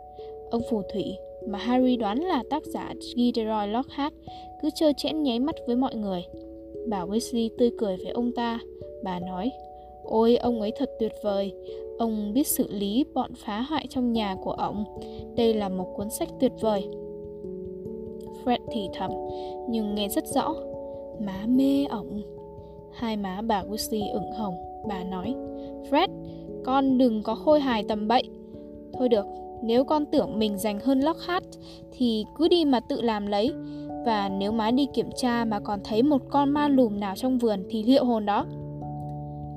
Ông 0.51 0.61
phù 0.69 0.81
thủy 0.93 1.15
mà 1.47 1.59
Harry 1.59 1.97
đoán 1.97 2.17
là 2.19 2.43
tác 2.49 2.65
giả 2.65 2.93
Gilderoy 3.15 3.67
Lockhart 3.67 4.13
cứ 4.61 4.69
trơ 4.75 4.91
chẽn 4.97 5.23
nháy 5.23 5.39
mắt 5.39 5.55
với 5.67 5.75
mọi 5.75 5.95
người. 5.95 6.23
Bà 6.89 7.05
Weasley 7.05 7.49
tươi 7.57 7.71
cười 7.77 7.97
với 7.97 8.09
ông 8.11 8.31
ta. 8.31 8.59
Bà 9.03 9.19
nói, 9.19 9.51
ôi 10.03 10.35
ông 10.35 10.61
ấy 10.61 10.71
thật 10.77 10.89
tuyệt 10.99 11.13
vời. 11.23 11.53
Ông 11.97 12.33
biết 12.33 12.47
xử 12.47 12.67
lý 12.71 13.05
bọn 13.13 13.31
phá 13.35 13.61
hoại 13.61 13.87
trong 13.89 14.13
nhà 14.13 14.35
của 14.43 14.51
ông. 14.51 14.83
Đây 15.35 15.53
là 15.53 15.69
một 15.69 15.93
cuốn 15.95 16.09
sách 16.09 16.29
tuyệt 16.39 16.51
vời. 16.61 16.87
Fred 18.43 18.59
thì 18.71 18.89
thầm, 18.93 19.11
nhưng 19.69 19.95
nghe 19.95 20.09
rất 20.09 20.27
rõ. 20.27 20.55
Má 21.19 21.45
mê 21.47 21.85
ổng. 21.85 22.21
Hai 22.91 23.17
má 23.17 23.41
bà 23.41 23.63
Weasley 23.63 24.13
ửng 24.13 24.31
hồng. 24.31 24.55
Bà 24.87 25.03
nói, 25.03 25.35
Fred, 25.89 26.07
con 26.65 26.97
đừng 26.97 27.23
có 27.23 27.35
khôi 27.35 27.59
hài 27.59 27.83
tầm 27.83 28.07
bậy. 28.07 28.23
Thôi 28.93 29.09
được, 29.09 29.25
nếu 29.63 29.83
con 29.83 30.05
tưởng 30.05 30.39
mình 30.39 30.57
dành 30.57 30.79
hơn 30.79 30.99
Lockhart 30.99 31.45
thì 31.91 32.25
cứ 32.37 32.47
đi 32.47 32.65
mà 32.65 32.79
tự 32.79 33.01
làm 33.01 33.27
lấy. 33.27 33.53
Và 34.05 34.29
nếu 34.29 34.51
má 34.51 34.71
đi 34.71 34.87
kiểm 34.93 35.09
tra 35.15 35.45
mà 35.45 35.59
còn 35.59 35.79
thấy 35.83 36.03
một 36.03 36.21
con 36.29 36.49
ma 36.49 36.67
lùm 36.67 36.99
nào 36.99 37.15
trong 37.15 37.37
vườn 37.37 37.63
thì 37.69 37.83
liệu 37.83 38.05
hồn 38.05 38.25
đó. 38.25 38.45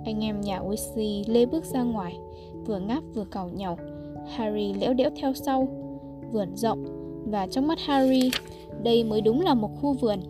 Anh 0.04 0.24
em 0.24 0.40
nhà 0.40 0.60
Weasley 0.60 1.22
lê 1.26 1.46
bước 1.46 1.64
ra 1.64 1.82
ngoài, 1.82 2.18
vừa 2.66 2.78
ngáp 2.78 3.02
vừa 3.14 3.24
cào 3.24 3.48
nhau. 3.48 3.78
Harry 4.28 4.72
lẽo 4.72 4.94
đẽo 4.94 5.10
theo 5.16 5.32
sau. 5.34 5.68
Vườn 6.32 6.56
rộng, 6.56 6.84
và 7.30 7.46
trong 7.46 7.66
mắt 7.66 7.78
Harry, 7.80 8.30
đây 8.82 9.04
mới 9.04 9.20
đúng 9.20 9.40
là 9.40 9.54
một 9.54 9.70
khu 9.80 9.92
vườn. 9.92 10.20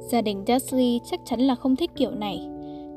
Gia 0.00 0.22
đình 0.22 0.44
Dursley 0.46 1.00
chắc 1.10 1.20
chắn 1.24 1.40
là 1.40 1.54
không 1.54 1.76
thích 1.76 1.90
kiểu 1.96 2.10
này. 2.10 2.48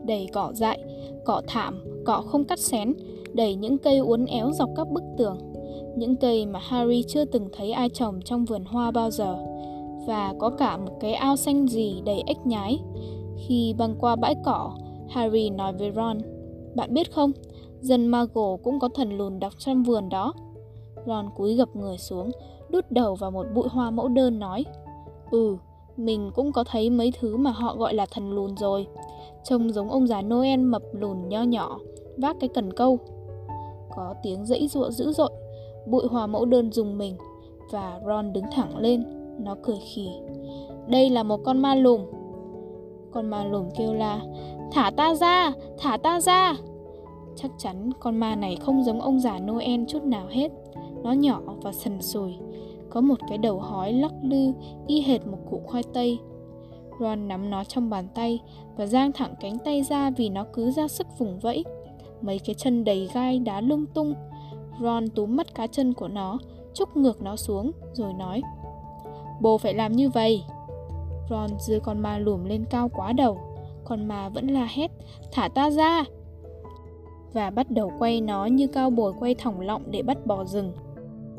Đầy 0.05 0.27
cỏ 0.33 0.51
dại, 0.53 0.79
cỏ 1.25 1.41
thảm, 1.47 1.83
cỏ 2.05 2.21
không 2.21 2.43
cắt 2.43 2.59
xén, 2.59 2.93
đầy 3.33 3.55
những 3.55 3.77
cây 3.77 3.97
uốn 3.97 4.25
éo 4.25 4.51
dọc 4.51 4.69
các 4.75 4.87
bức 4.91 5.03
tường. 5.17 5.37
Những 5.95 6.15
cây 6.15 6.45
mà 6.45 6.59
Harry 6.63 7.03
chưa 7.07 7.25
từng 7.25 7.49
thấy 7.53 7.71
ai 7.71 7.89
trồng 7.89 8.19
trong 8.25 8.45
vườn 8.45 8.63
hoa 8.65 8.91
bao 8.91 9.11
giờ. 9.11 9.37
Và 10.07 10.33
có 10.39 10.49
cả 10.49 10.77
một 10.77 10.97
cái 10.99 11.13
ao 11.13 11.35
xanh 11.35 11.67
gì 11.67 12.01
đầy 12.05 12.23
ếch 12.25 12.45
nhái. 12.45 12.79
Khi 13.47 13.75
băng 13.77 13.95
qua 13.99 14.15
bãi 14.15 14.35
cỏ, 14.45 14.71
Harry 15.09 15.49
nói 15.49 15.73
với 15.73 15.91
Ron, 15.95 16.17
Bạn 16.75 16.93
biết 16.93 17.11
không, 17.11 17.31
dân 17.81 18.07
Muggle 18.07 18.57
cũng 18.63 18.79
có 18.79 18.89
thần 18.95 19.17
lùn 19.17 19.39
đọc 19.39 19.53
trong 19.57 19.83
vườn 19.83 20.09
đó. 20.09 20.33
Ron 21.05 21.29
cúi 21.35 21.55
gập 21.55 21.75
người 21.75 21.97
xuống, 21.97 22.31
đút 22.69 22.91
đầu 22.91 23.15
vào 23.15 23.31
một 23.31 23.45
bụi 23.55 23.67
hoa 23.71 23.91
mẫu 23.91 24.07
đơn 24.07 24.39
nói, 24.39 24.65
Ừ, 25.31 25.57
mình 25.97 26.31
cũng 26.35 26.51
có 26.51 26.63
thấy 26.63 26.89
mấy 26.89 27.13
thứ 27.19 27.37
mà 27.37 27.51
họ 27.51 27.75
gọi 27.75 27.93
là 27.93 28.05
thần 28.11 28.31
lùn 28.31 28.57
rồi. 28.57 28.87
Trông 29.43 29.71
giống 29.71 29.89
ông 29.89 30.07
già 30.07 30.21
Noel 30.21 30.59
mập 30.59 30.81
lùn 30.91 31.29
nho 31.29 31.43
nhỏ, 31.43 31.79
vác 32.17 32.35
cái 32.39 32.49
cần 32.53 32.73
câu. 32.73 32.97
Có 33.95 34.13
tiếng 34.23 34.45
dãy 34.45 34.67
giụa 34.67 34.91
dữ 34.91 35.11
dội, 35.11 35.29
bụi 35.87 36.03
hoa 36.09 36.27
mẫu 36.27 36.45
đơn 36.45 36.71
dùng 36.71 36.97
mình, 36.97 37.15
và 37.71 37.99
Ron 38.05 38.33
đứng 38.33 38.45
thẳng 38.51 38.77
lên, 38.77 39.03
nó 39.39 39.55
cười 39.63 39.77
khì. 39.93 40.07
Đây 40.87 41.09
là 41.09 41.23
một 41.23 41.39
con 41.45 41.61
ma 41.61 41.75
lùm. 41.75 42.01
Con 43.11 43.29
ma 43.29 43.43
lùm 43.43 43.69
kêu 43.77 43.93
la, 43.93 44.21
thả 44.71 44.91
ta 44.97 45.15
ra, 45.15 45.51
thả 45.79 45.97
ta 45.97 46.21
ra. 46.21 46.55
Chắc 47.35 47.51
chắn 47.57 47.89
con 47.99 48.17
ma 48.17 48.35
này 48.35 48.57
không 48.61 48.83
giống 48.83 49.01
ông 49.01 49.19
già 49.19 49.39
Noel 49.39 49.83
chút 49.87 50.03
nào 50.03 50.27
hết. 50.29 50.51
Nó 51.03 51.11
nhỏ 51.11 51.41
và 51.61 51.71
sần 51.73 52.01
sùi, 52.01 52.33
có 52.89 53.01
một 53.01 53.19
cái 53.29 53.37
đầu 53.37 53.59
hói 53.59 53.93
lắc 53.93 54.11
lư 54.23 54.51
y 54.87 55.01
hệt 55.01 55.27
một 55.27 55.37
củ 55.49 55.61
khoai 55.65 55.83
tây. 55.93 56.19
Ron 56.99 57.27
nắm 57.27 57.49
nó 57.49 57.63
trong 57.63 57.89
bàn 57.89 58.07
tay 58.15 58.39
và 58.77 58.85
giang 58.85 59.11
thẳng 59.11 59.33
cánh 59.39 59.57
tay 59.65 59.83
ra 59.83 60.09
vì 60.09 60.29
nó 60.29 60.45
cứ 60.53 60.71
ra 60.71 60.87
sức 60.87 61.07
vùng 61.17 61.39
vẫy. 61.39 61.63
Mấy 62.21 62.39
cái 62.39 62.55
chân 62.55 62.83
đầy 62.83 63.09
gai 63.13 63.39
đá 63.39 63.61
lung 63.61 63.85
tung. 63.85 64.13
Ron 64.81 65.09
túm 65.09 65.35
mắt 65.35 65.55
cá 65.55 65.67
chân 65.67 65.93
của 65.93 66.07
nó, 66.07 66.39
chúc 66.73 66.97
ngược 66.97 67.21
nó 67.21 67.35
xuống, 67.35 67.71
rồi 67.93 68.13
nói 68.13 68.41
Bố 69.41 69.57
phải 69.57 69.73
làm 69.73 69.91
như 69.91 70.09
vậy. 70.09 70.43
Ron 71.29 71.49
đưa 71.69 71.79
con 71.79 71.99
ma 71.99 72.17
lùm 72.17 72.45
lên 72.45 72.65
cao 72.69 72.89
quá 72.89 73.13
đầu. 73.13 73.37
Con 73.89 74.07
ma 74.07 74.29
vẫn 74.29 74.47
la 74.47 74.67
hét, 74.75 74.91
thả 75.31 75.47
ta 75.47 75.69
ra! 75.69 76.03
Và 77.33 77.49
bắt 77.49 77.71
đầu 77.71 77.91
quay 77.99 78.21
nó 78.21 78.45
như 78.45 78.67
cao 78.67 78.89
bồi 78.89 79.13
quay 79.19 79.35
thòng 79.35 79.59
lọng 79.59 79.83
để 79.91 80.01
bắt 80.01 80.25
bò 80.25 80.45
rừng. 80.45 80.71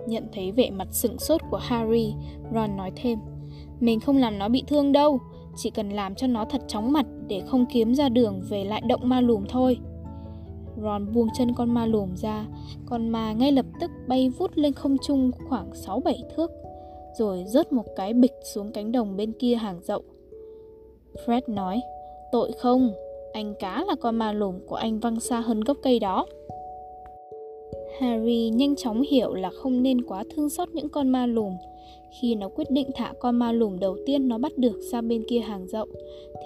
Nhận 0.06 0.24
thấy 0.32 0.52
vẻ 0.52 0.70
mặt 0.70 0.88
sửng 0.90 1.18
sốt 1.18 1.40
của 1.50 1.60
Harry, 1.62 2.14
Ron 2.54 2.76
nói 2.76 2.92
thêm 2.96 3.18
Mình 3.80 4.00
không 4.00 4.16
làm 4.16 4.38
nó 4.38 4.48
bị 4.48 4.62
thương 4.66 4.92
đâu, 4.92 5.18
chỉ 5.56 5.70
cần 5.70 5.90
làm 5.90 6.14
cho 6.14 6.26
nó 6.26 6.44
thật 6.44 6.60
chóng 6.68 6.92
mặt 6.92 7.06
để 7.28 7.42
không 7.46 7.66
kiếm 7.72 7.94
ra 7.94 8.08
đường 8.08 8.42
về 8.48 8.64
lại 8.64 8.82
động 8.88 9.00
ma 9.04 9.20
lùm 9.20 9.44
thôi. 9.48 9.78
Ron 10.82 11.12
buông 11.12 11.28
chân 11.34 11.54
con 11.54 11.74
ma 11.74 11.86
lùm 11.86 12.14
ra, 12.14 12.46
con 12.86 13.08
ma 13.08 13.32
ngay 13.32 13.52
lập 13.52 13.66
tức 13.80 13.90
bay 14.06 14.30
vút 14.30 14.50
lên 14.54 14.72
không 14.72 14.96
trung 15.02 15.30
khoảng 15.48 15.70
6-7 15.70 16.14
thước, 16.36 16.50
rồi 17.18 17.44
rớt 17.46 17.72
một 17.72 17.84
cái 17.96 18.14
bịch 18.14 18.34
xuống 18.54 18.72
cánh 18.72 18.92
đồng 18.92 19.16
bên 19.16 19.32
kia 19.32 19.54
hàng 19.54 19.80
rộng. 19.82 20.04
Fred 21.26 21.40
nói, 21.46 21.80
tội 22.33 22.53
không, 22.53 22.93
anh 23.33 23.55
cá 23.59 23.85
là 23.88 23.95
con 24.01 24.16
ma 24.16 24.33
lùm 24.33 24.59
của 24.66 24.77
anh 24.77 24.99
văng 24.99 25.21
xa 25.21 25.40
hơn 25.40 25.61
gốc 25.61 25.77
cây 25.83 25.99
đó. 25.99 26.27
Harry 28.01 28.51
nhanh 28.55 28.77
chóng 28.77 29.03
hiểu 29.03 29.35
là 29.35 29.51
không 29.51 29.83
nên 29.83 30.03
quá 30.03 30.25
thương 30.35 30.51
xót 30.51 30.69
những 30.73 30.88
con 30.88 31.09
ma 31.09 31.27
lùm. 31.27 31.57
Khi 32.21 32.35
nó 32.35 32.49
quyết 32.49 32.71
định 32.71 32.90
thả 32.95 33.12
con 33.21 33.37
ma 33.37 33.53
lùm 33.53 33.79
đầu 33.79 33.97
tiên 34.07 34.29
nó 34.29 34.38
bắt 34.38 34.59
được 34.59 34.81
ra 34.93 35.01
bên 35.01 35.25
kia 35.29 35.38
hàng 35.38 35.66
rộng, 35.66 35.88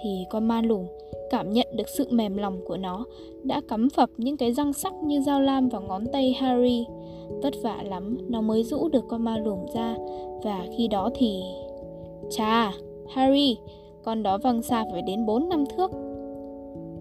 thì 0.03 0.09
con 0.29 0.47
ma 0.47 0.61
lùm 0.61 0.85
cảm 1.29 1.53
nhận 1.53 1.67
được 1.75 1.89
sự 1.89 2.07
mềm 2.09 2.37
lòng 2.37 2.59
của 2.65 2.77
nó, 2.77 3.05
đã 3.43 3.61
cắm 3.67 3.89
phập 3.89 4.09
những 4.17 4.37
cái 4.37 4.53
răng 4.53 4.73
sắc 4.73 4.93
như 5.03 5.21
dao 5.21 5.41
lam 5.41 5.69
vào 5.69 5.81
ngón 5.81 6.05
tay 6.13 6.33
Harry. 6.33 6.85
Vất 7.43 7.53
vả 7.63 7.83
lắm, 7.83 8.17
nó 8.29 8.41
mới 8.41 8.63
rũ 8.63 8.89
được 8.89 9.03
con 9.09 9.23
ma 9.23 9.37
lùm 9.37 9.59
ra, 9.75 9.95
và 10.43 10.65
khi 10.77 10.87
đó 10.87 11.09
thì... 11.15 11.41
Chà, 12.29 12.71
Harry, 13.09 13.57
con 14.05 14.23
đó 14.23 14.37
văng 14.37 14.61
xa 14.61 14.85
phải 14.91 15.01
đến 15.01 15.25
4 15.25 15.49
năm 15.49 15.63
thước. 15.77 15.91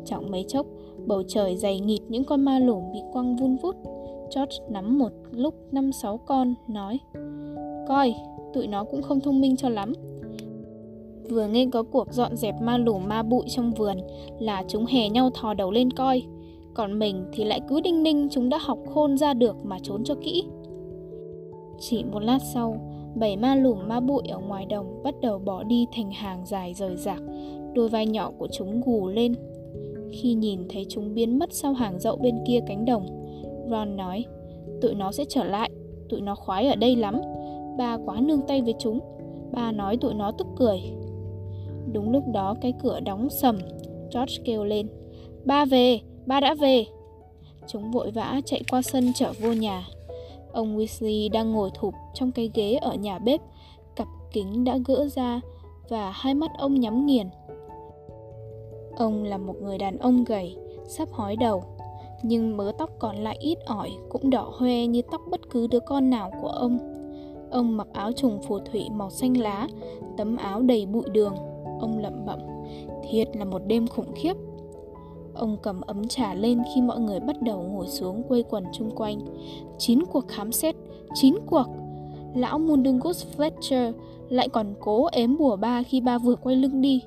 Chẳng 0.05 0.31
mấy 0.31 0.45
chốc, 0.49 0.67
bầu 1.07 1.23
trời 1.29 1.57
dày 1.57 1.81
nghịt 1.81 2.01
những 2.09 2.25
con 2.25 2.45
ma 2.45 2.59
lùm 2.59 2.93
bị 2.93 2.99
quăng 3.13 3.37
vun 3.37 3.57
vút 3.57 3.77
George 4.37 4.57
nắm 4.71 4.99
một 4.99 5.13
lúc 5.31 5.55
năm 5.73 5.93
sáu 5.93 6.19
con, 6.19 6.55
nói 6.69 6.99
Coi, 7.89 8.15
tụi 8.55 8.67
nó 8.67 8.85
cũng 8.85 9.03
không 9.03 9.21
thông 9.21 9.41
minh 9.41 9.57
cho 9.57 9.69
lắm. 9.69 9.93
Vừa 11.31 11.47
nghe 11.47 11.67
có 11.73 11.83
cuộc 11.83 12.13
dọn 12.13 12.37
dẹp 12.37 12.63
ma 12.63 12.79
lù 12.79 12.99
ma 12.99 13.23
bụi 13.23 13.45
trong 13.49 13.71
vườn 13.71 13.97
là 14.39 14.65
chúng 14.69 14.87
hè 14.87 15.09
nhau 15.09 15.31
thò 15.35 15.55
đầu 15.55 15.71
lên 15.71 15.91
coi. 15.91 16.23
Còn 16.75 16.99
mình 16.99 17.25
thì 17.33 17.45
lại 17.45 17.61
cứ 17.69 17.81
đinh 17.81 18.03
ninh 18.03 18.29
chúng 18.31 18.49
đã 18.49 18.59
học 18.61 18.79
khôn 18.95 19.19
ra 19.19 19.35
được 19.35 19.57
mà 19.65 19.79
trốn 19.83 20.05
cho 20.05 20.15
kỹ. 20.15 20.45
Chỉ 21.79 22.05
một 22.05 22.23
lát 22.23 22.39
sau, 22.55 22.77
bảy 23.15 23.37
ma 23.37 23.55
lùm 23.55 23.89
ma 23.89 24.01
bụi 24.01 24.23
ở 24.29 24.39
ngoài 24.39 24.67
đồng 24.67 25.03
bắt 25.03 25.15
đầu 25.21 25.39
bỏ 25.39 25.63
đi 25.63 25.87
thành 25.97 26.11
hàng 26.11 26.47
dài 26.47 26.75
rời 26.75 26.97
rạc, 26.97 27.23
đôi 27.75 27.89
vai 27.89 28.07
nhỏ 28.07 28.31
của 28.39 28.49
chúng 28.53 28.81
gù 28.87 29.09
lên. 29.09 29.35
Khi 30.13 30.35
nhìn 30.35 30.61
thấy 30.69 30.87
chúng 30.89 31.15
biến 31.15 31.39
mất 31.39 31.53
sau 31.53 31.73
hàng 31.73 31.99
dậu 31.99 32.17
bên 32.17 32.35
kia 32.47 32.61
cánh 32.67 32.85
đồng, 32.85 33.07
Ron 33.71 33.97
nói, 33.97 34.25
tụi 34.81 34.95
nó 34.95 35.13
sẽ 35.13 35.25
trở 35.29 35.45
lại, 35.45 35.71
tụi 36.09 36.21
nó 36.21 36.35
khoái 36.35 36.67
ở 36.69 36.77
đây 36.77 36.97
lắm, 36.97 37.21
ba 37.79 37.99
quá 38.07 38.21
nương 38.21 38.43
tay 38.43 38.63
với 38.63 38.75
chúng, 38.79 38.99
ba 39.53 39.73
nói 39.73 39.97
tụi 39.97 40.15
nó 40.15 40.33
tức 40.33 40.47
cười. 40.57 40.81
Đúng 41.93 42.11
lúc 42.13 42.25
đó 42.33 42.55
cái 42.61 42.73
cửa 42.83 43.01
đóng 43.01 43.31
sầm, 43.31 43.59
George 44.15 44.35
kêu 44.45 44.65
lên, 44.65 44.87
ba 45.45 45.65
về, 45.65 46.01
ba 46.27 46.41
đã 46.41 46.55
về. 46.55 46.85
Chúng 47.67 47.91
vội 47.91 48.11
vã 48.11 48.41
chạy 48.45 48.63
qua 48.71 48.83
sân 48.83 49.13
trở 49.15 49.33
vô 49.41 49.53
nhà. 49.53 49.85
Ông 50.55 50.79
Weasley 50.79 51.31
đang 51.33 51.53
ngồi 51.53 51.71
thụp 51.75 51.95
trong 52.15 52.33
cái 52.33 52.51
ghế 52.55 52.75
ở 52.75 52.95
nhà 52.95 53.19
bếp, 53.19 53.41
cặp 53.97 54.09
kính 54.33 54.65
đã 54.65 54.79
gỡ 54.87 55.09
ra 55.09 55.41
và 55.89 56.11
hai 56.11 56.35
mắt 56.35 56.51
ông 56.59 56.81
nhắm 56.81 57.07
nghiền. 57.07 57.27
Ông 58.97 59.25
là 59.25 59.39
một 59.39 59.55
người 59.63 59.79
đàn 59.79 59.99
ông 59.99 60.25
gầy, 60.25 60.57
sắp 60.87 61.09
hói 61.13 61.37
đầu, 61.37 61.65
nhưng 62.23 62.57
mớ 62.57 62.73
tóc 62.79 62.91
còn 62.99 63.17
lại 63.17 63.37
ít 63.41 63.59
ỏi 63.67 63.91
cũng 64.09 64.31
đỏ 64.31 64.53
hoe 64.55 64.87
như 64.87 65.03
tóc 65.11 65.21
bất 65.31 65.41
cứ 65.51 65.67
đứa 65.67 65.81
con 65.81 66.11
nào 66.11 66.31
của 66.43 66.49
ông. 66.49 66.79
Ông 67.51 67.77
mặc 67.77 67.89
áo 67.93 68.13
trùng 68.13 68.43
phù 68.43 68.59
thủy 68.59 68.87
màu 68.93 69.11
xanh 69.11 69.37
lá, 69.37 69.69
tấm 70.17 70.37
áo 70.37 70.63
đầy 70.63 70.87
bụi 70.87 71.05
đường. 71.13 71.35
Ông 71.81 71.99
lẩm 71.99 72.25
bẩm, 72.27 72.39
thiệt 73.11 73.37
là 73.37 73.45
một 73.45 73.63
đêm 73.67 73.87
khủng 73.87 74.13
khiếp. 74.15 74.37
Ông 75.35 75.57
cầm 75.63 75.81
ấm 75.81 76.09
trà 76.09 76.35
lên 76.35 76.63
khi 76.75 76.81
mọi 76.81 77.01
người 77.01 77.21
bắt 77.21 77.43
đầu 77.43 77.63
ngồi 77.63 77.87
xuống 77.87 78.23
quây 78.29 78.43
quần 78.43 78.65
chung 78.73 78.91
quanh. 78.97 79.21
Chín 79.79 80.05
cuộc 80.13 80.29
khám 80.29 80.53
xét, 80.53 80.75
chín 81.15 81.35
cuộc. 81.47 81.67
Lão 82.35 82.59
Mundungus 82.59 83.27
Fletcher 83.37 83.93
lại 84.29 84.49
còn 84.49 84.75
cố 84.81 85.07
ếm 85.13 85.37
bùa 85.37 85.57
ba 85.57 85.83
khi 85.83 86.01
ba 86.01 86.19
vừa 86.19 86.37
quay 86.37 86.57
lưng 86.57 86.81
đi. 86.81 87.03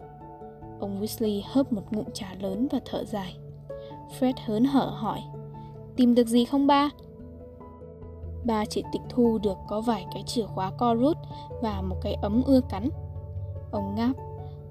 Ông 0.80 1.02
Weasley 1.02 1.42
hớp 1.46 1.74
một 1.74 1.82
ngụm 1.92 2.06
trà 2.14 2.36
lớn 2.40 2.68
và 2.72 2.80
thở 2.86 3.06
dài. 3.06 3.38
Fred 4.20 4.34
hớn 4.46 4.66
hở 4.66 4.92
hỏi, 4.96 5.20
tìm 5.96 6.16
được 6.16 6.28
gì 6.28 6.46
không 6.46 6.68
ba? 6.68 6.90
Ba 8.46 8.66
chỉ 8.66 8.84
tịch 8.94 9.02
thu 9.10 9.38
được 9.44 9.58
có 9.68 9.82
vài 9.82 10.06
cái 10.14 10.24
chìa 10.26 10.46
khóa 10.46 10.72
co 10.78 10.94
rút 10.94 11.18
và 11.62 11.82
một 11.82 11.96
cái 12.02 12.14
ấm 12.14 12.44
ưa 12.46 12.62
cắn. 12.70 12.90
Ông 13.72 13.96
ngáp, 13.96 14.16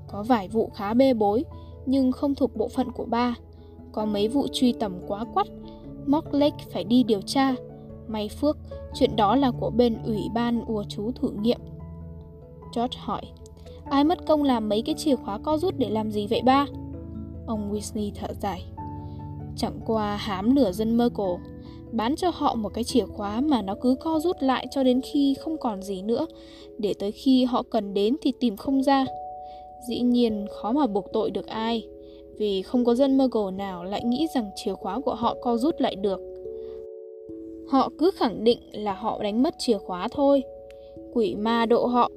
có 0.09 0.23
vài 0.23 0.49
vụ 0.49 0.71
khá 0.75 0.95
bê 0.95 1.15
bối, 1.15 1.45
nhưng 1.87 2.13
không 2.13 2.35
thuộc 2.35 2.57
bộ 2.57 2.69
phận 2.69 2.93
của 2.93 3.05
ba. 3.05 3.35
Có 3.97 4.05
mấy 4.05 4.29
vụ 4.29 4.47
truy 4.53 4.73
tầm 4.73 4.93
quá 5.07 5.25
quắt, 5.35 5.47
Mock 6.07 6.35
Lake 6.35 6.65
phải 6.73 6.85
đi 6.85 7.03
điều 7.03 7.21
tra. 7.21 7.55
May 8.09 8.29
phước, 8.29 8.57
chuyện 8.95 9.17
đó 9.17 9.37
là 9.37 9.51
của 9.51 9.71
bên 9.71 10.03
ủy 10.05 10.23
ban 10.35 10.65
ùa 10.65 10.85
chú 10.89 11.13
thử 11.13 11.31
nghiệm. 11.31 11.61
George 12.77 12.99
hỏi, 12.99 13.23
ai 13.85 14.05
mất 14.05 14.27
công 14.27 14.43
làm 14.43 14.69
mấy 14.69 14.83
cái 14.83 14.95
chìa 14.95 15.17
khóa 15.17 15.39
co 15.39 15.59
rút 15.59 15.75
để 15.79 15.91
làm 15.91 16.11
gì 16.11 16.27
vậy 16.27 16.43
ba? 16.45 16.67
Ông 17.47 17.73
Weasley 17.73 18.11
thở 18.15 18.29
dài. 18.41 18.65
Chẳng 19.57 19.81
qua 19.87 20.17
hám 20.17 20.57
lửa 20.57 20.73
dân 20.73 20.97
mơ 20.97 21.09
cổ, 21.15 21.39
bán 21.93 22.17
cho 22.17 22.31
họ 22.35 22.55
một 22.55 22.69
cái 22.75 22.85
chìa 22.85 23.07
khóa 23.07 23.41
mà 23.41 23.63
nó 23.63 23.75
cứ 23.81 23.97
co 24.01 24.21
rút 24.21 24.37
lại 24.41 24.67
cho 24.71 24.83
đến 24.83 25.01
khi 25.01 25.35
không 25.41 25.59
còn 25.59 25.83
gì 25.83 26.03
nữa, 26.03 26.27
để 26.79 26.95
tới 26.99 27.13
khi 27.13 27.45
họ 27.45 27.63
cần 27.71 27.95
đến 27.95 28.17
thì 28.23 28.33
tìm 28.41 28.57
không 28.57 28.83
ra. 28.83 29.07
Dĩ 29.89 30.01
nhiên 30.01 30.47
khó 30.51 30.73
mà 30.73 30.87
buộc 30.87 31.13
tội 31.13 31.31
được 31.31 31.47
ai 31.47 31.89
vì 32.39 32.63
không 32.63 32.85
có 32.85 32.95
dân 32.95 33.19
Muggle 33.19 33.51
nào 33.57 33.85
lại 33.85 34.05
nghĩ 34.05 34.27
rằng 34.35 34.51
chìa 34.57 34.75
khóa 34.75 35.01
của 35.01 35.15
họ 35.15 35.37
co 35.43 35.57
rút 35.57 35.81
lại 35.81 35.97
được. 35.97 36.21
Họ 37.69 37.91
cứ 37.99 38.11
khẳng 38.11 38.45
định 38.45 38.59
là 38.73 38.93
họ 38.93 39.23
đánh 39.23 39.43
mất 39.43 39.55
chìa 39.59 39.79
khóa 39.79 40.09
thôi. 40.09 40.43
Quỷ 41.13 41.35
ma 41.35 41.67
độ 41.67 41.87
họ 41.87 42.11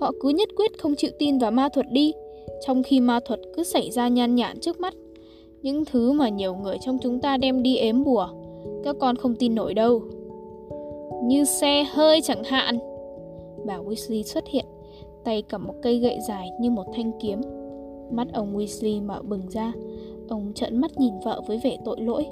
Họ 0.00 0.12
cứ 0.20 0.28
nhất 0.28 0.48
quyết 0.56 0.78
không 0.78 0.94
chịu 0.94 1.10
tin 1.18 1.38
vào 1.38 1.50
ma 1.50 1.68
thuật 1.68 1.86
đi, 1.90 2.12
Trong 2.66 2.82
khi 2.82 3.00
ma 3.00 3.20
thuật 3.24 3.40
cứ 3.56 3.64
xảy 3.64 3.90
ra 3.90 4.08
nhan 4.08 4.34
nhản 4.34 4.60
trước 4.60 4.80
mắt. 4.80 4.94
Những 5.62 5.84
thứ 5.84 6.12
mà 6.12 6.28
nhiều 6.28 6.54
người 6.54 6.76
trong 6.80 6.98
chúng 7.02 7.20
ta 7.20 7.36
đem 7.36 7.62
đi 7.62 7.76
ếm 7.76 8.04
bùa, 8.04 8.28
Các 8.84 8.96
con 9.00 9.16
không 9.16 9.34
tin 9.34 9.54
nổi 9.54 9.74
đâu. 9.74 10.02
Như 11.24 11.44
xe 11.44 11.84
hơi 11.84 12.20
chẳng 12.20 12.44
hạn. 12.44 12.78
Bà 13.66 13.78
Weasley 13.78 14.22
xuất 14.22 14.44
hiện, 14.48 14.64
tay 15.24 15.42
cầm 15.42 15.64
một 15.64 15.74
cây 15.82 15.98
gậy 15.98 16.18
dài 16.28 16.48
như 16.60 16.70
một 16.70 16.84
thanh 16.94 17.12
kiếm. 17.20 17.40
Mắt 18.10 18.28
ông 18.32 18.58
Weasley 18.58 19.06
mở 19.06 19.22
bừng 19.22 19.48
ra, 19.50 19.72
ông 20.28 20.52
trợn 20.54 20.80
mắt 20.80 20.90
nhìn 20.98 21.14
vợ 21.24 21.42
với 21.46 21.60
vẻ 21.64 21.76
tội 21.84 22.00
lỗi. 22.00 22.26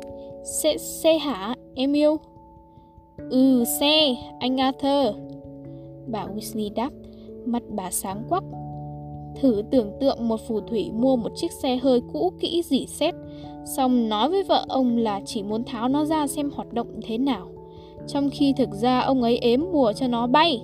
Xe, 0.45 0.77
xe 0.79 1.19
hả, 1.19 1.55
em 1.75 1.93
yêu? 1.93 2.17
Ừ, 3.31 3.65
xe, 3.81 4.17
anh 4.41 4.57
Arthur. 4.57 5.17
Bà 6.07 6.27
Weasley 6.27 6.75
đáp, 6.75 6.91
mắt 7.45 7.63
bà 7.69 7.91
sáng 7.91 8.23
quắc. 8.29 8.45
Thử 9.41 9.63
tưởng 9.71 9.93
tượng 10.01 10.29
một 10.29 10.41
phù 10.49 10.61
thủy 10.61 10.91
mua 10.93 11.17
một 11.17 11.33
chiếc 11.37 11.53
xe 11.53 11.77
hơi 11.77 12.01
cũ 12.13 12.33
kỹ 12.41 12.63
dỉ 12.63 12.87
xét, 12.87 13.15
xong 13.77 14.09
nói 14.09 14.31
với 14.31 14.43
vợ 14.43 14.65
ông 14.69 14.97
là 14.97 15.21
chỉ 15.25 15.43
muốn 15.43 15.65
tháo 15.65 15.89
nó 15.89 16.05
ra 16.05 16.27
xem 16.27 16.51
hoạt 16.55 16.73
động 16.73 17.01
thế 17.03 17.19
nào. 17.19 17.49
Trong 18.07 18.31
khi 18.31 18.53
thực 18.57 18.71
ra 18.73 19.01
ông 19.01 19.23
ấy 19.23 19.39
ếm 19.39 19.73
bùa 19.73 19.93
cho 19.93 20.09
nó 20.09 20.27
bay. 20.27 20.63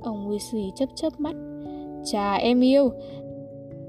Ông 0.00 0.30
Weasley 0.30 0.70
chấp 0.70 0.88
chớp 0.94 1.20
mắt. 1.20 1.34
Chà 2.04 2.34
em 2.34 2.60
yêu, 2.60 2.90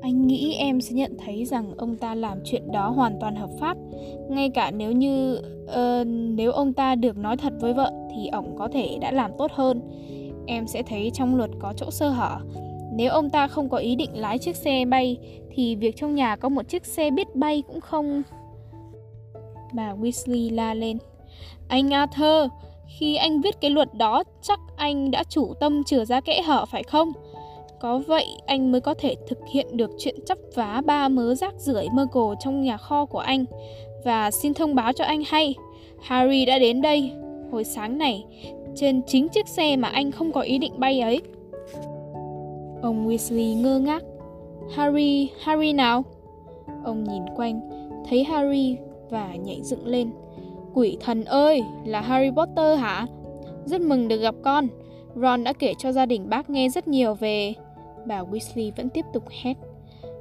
anh 0.01 0.27
nghĩ 0.27 0.53
em 0.53 0.81
sẽ 0.81 0.93
nhận 0.93 1.17
thấy 1.25 1.45
rằng 1.45 1.73
ông 1.77 1.97
ta 1.97 2.15
làm 2.15 2.37
chuyện 2.45 2.71
đó 2.71 2.89
hoàn 2.89 3.17
toàn 3.19 3.35
hợp 3.35 3.49
pháp. 3.59 3.77
Ngay 4.29 4.49
cả 4.49 4.71
nếu 4.71 4.91
như 4.91 5.41
uh, 5.63 6.07
Nếu 6.35 6.51
ông 6.51 6.73
ta 6.73 6.95
được 6.95 7.17
nói 7.17 7.37
thật 7.37 7.53
với 7.59 7.73
vợ 7.73 7.91
Thì 8.15 8.27
ông 8.27 8.55
có 8.57 8.67
thể 8.67 8.97
đã 9.01 9.11
làm 9.11 9.31
tốt 9.37 9.51
hơn. 9.53 9.81
Em 10.47 10.67
sẽ 10.67 10.83
thấy 10.83 11.11
trong 11.13 11.35
luật 11.35 11.49
có 11.59 11.73
chỗ 11.77 11.91
sơ 11.91 12.09
hở. 12.09 12.37
Nếu 12.93 13.11
ông 13.11 13.29
ta 13.29 13.47
không 13.47 13.69
có 13.69 13.77
ý 13.77 13.95
định 13.95 14.09
lái 14.13 14.37
chiếc 14.37 14.55
xe 14.55 14.85
bay 14.85 15.17
Thì 15.51 15.75
việc 15.75 15.95
trong 15.95 16.15
nhà 16.15 16.35
có 16.35 16.49
một 16.49 16.69
chiếc 16.69 16.85
xe 16.85 17.11
biết 17.11 17.35
bay 17.35 17.63
cũng 17.67 17.81
không. 17.81 18.21
Bà 19.73 19.93
Weasley 19.93 20.55
la 20.55 20.73
lên. 20.73 20.97
Anh 21.67 21.89
Arthur 21.89 22.51
khi 22.99 23.15
anh 23.15 23.41
viết 23.41 23.61
cái 23.61 23.71
luật 23.71 23.93
đó, 23.93 24.23
chắc 24.41 24.59
anh 24.77 25.11
đã 25.11 25.23
chủ 25.23 25.53
tâm 25.59 25.83
chừa 25.83 26.05
ra 26.05 26.21
kẽ 26.21 26.41
hở 26.41 26.65
phải 26.65 26.83
không? 26.83 27.11
Có 27.81 28.01
vậy 28.07 28.25
anh 28.45 28.71
mới 28.71 28.81
có 28.81 28.93
thể 28.93 29.15
thực 29.27 29.39
hiện 29.53 29.77
được 29.77 29.91
chuyện 29.97 30.15
chấp 30.25 30.37
vá 30.55 30.81
ba 30.85 31.09
mớ 31.09 31.35
rác 31.35 31.53
rưởi 31.57 31.87
mơ 31.93 32.07
cổ 32.11 32.35
trong 32.39 32.61
nhà 32.61 32.77
kho 32.77 33.05
của 33.05 33.19
anh. 33.19 33.45
Và 34.03 34.31
xin 34.31 34.53
thông 34.53 34.75
báo 34.75 34.93
cho 34.93 35.05
anh 35.05 35.23
hay, 35.27 35.55
Harry 36.01 36.45
đã 36.45 36.59
đến 36.59 36.81
đây 36.81 37.11
hồi 37.51 37.63
sáng 37.63 37.97
này 37.97 38.25
trên 38.75 39.01
chính 39.07 39.29
chiếc 39.29 39.47
xe 39.47 39.75
mà 39.75 39.87
anh 39.87 40.11
không 40.11 40.31
có 40.31 40.41
ý 40.41 40.57
định 40.57 40.79
bay 40.79 41.01
ấy. 41.01 41.21
Ông 42.81 43.09
Weasley 43.09 43.61
ngơ 43.61 43.79
ngác. 43.79 44.03
Harry, 44.75 45.29
Harry 45.39 45.73
nào? 45.73 46.03
Ông 46.83 47.03
nhìn 47.03 47.23
quanh, 47.35 47.61
thấy 48.09 48.23
Harry 48.23 48.77
và 49.09 49.35
nhảy 49.35 49.61
dựng 49.63 49.87
lên. 49.87 50.11
Quỷ 50.73 50.97
thần 50.99 51.25
ơi, 51.25 51.63
là 51.85 52.01
Harry 52.01 52.31
Potter 52.31 52.79
hả? 52.79 53.07
Rất 53.65 53.81
mừng 53.81 54.07
được 54.07 54.17
gặp 54.17 54.35
con. 54.43 54.67
Ron 55.15 55.43
đã 55.43 55.53
kể 55.53 55.73
cho 55.77 55.91
gia 55.91 56.05
đình 56.05 56.29
bác 56.29 56.49
nghe 56.49 56.69
rất 56.69 56.87
nhiều 56.87 57.13
về... 57.13 57.53
Bà 58.05 58.21
Weasley 58.21 58.71
vẫn 58.77 58.89
tiếp 58.89 59.05
tục 59.13 59.23
hét. 59.41 59.53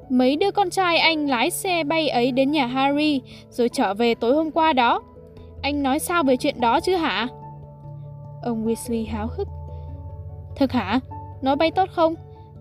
Mấy 0.08 0.36
đứa 0.36 0.50
con 0.50 0.70
trai 0.70 0.98
anh 0.98 1.28
lái 1.30 1.50
xe 1.50 1.84
bay 1.84 2.08
ấy 2.08 2.32
đến 2.32 2.50
nhà 2.50 2.66
Harry 2.66 3.20
rồi 3.50 3.68
trở 3.68 3.94
về 3.94 4.14
tối 4.14 4.34
hôm 4.34 4.50
qua 4.50 4.72
đó. 4.72 5.02
Anh 5.62 5.82
nói 5.82 5.98
sao 5.98 6.22
về 6.22 6.36
chuyện 6.36 6.60
đó 6.60 6.80
chứ 6.80 6.96
hả? 6.96 7.28
Ông 8.42 8.66
Weasley 8.66 9.06
háo 9.08 9.28
hức. 9.36 9.48
thật 10.56 10.72
hả? 10.72 11.00
Nó 11.42 11.56
bay 11.56 11.70
tốt 11.70 11.88
không? 11.92 12.14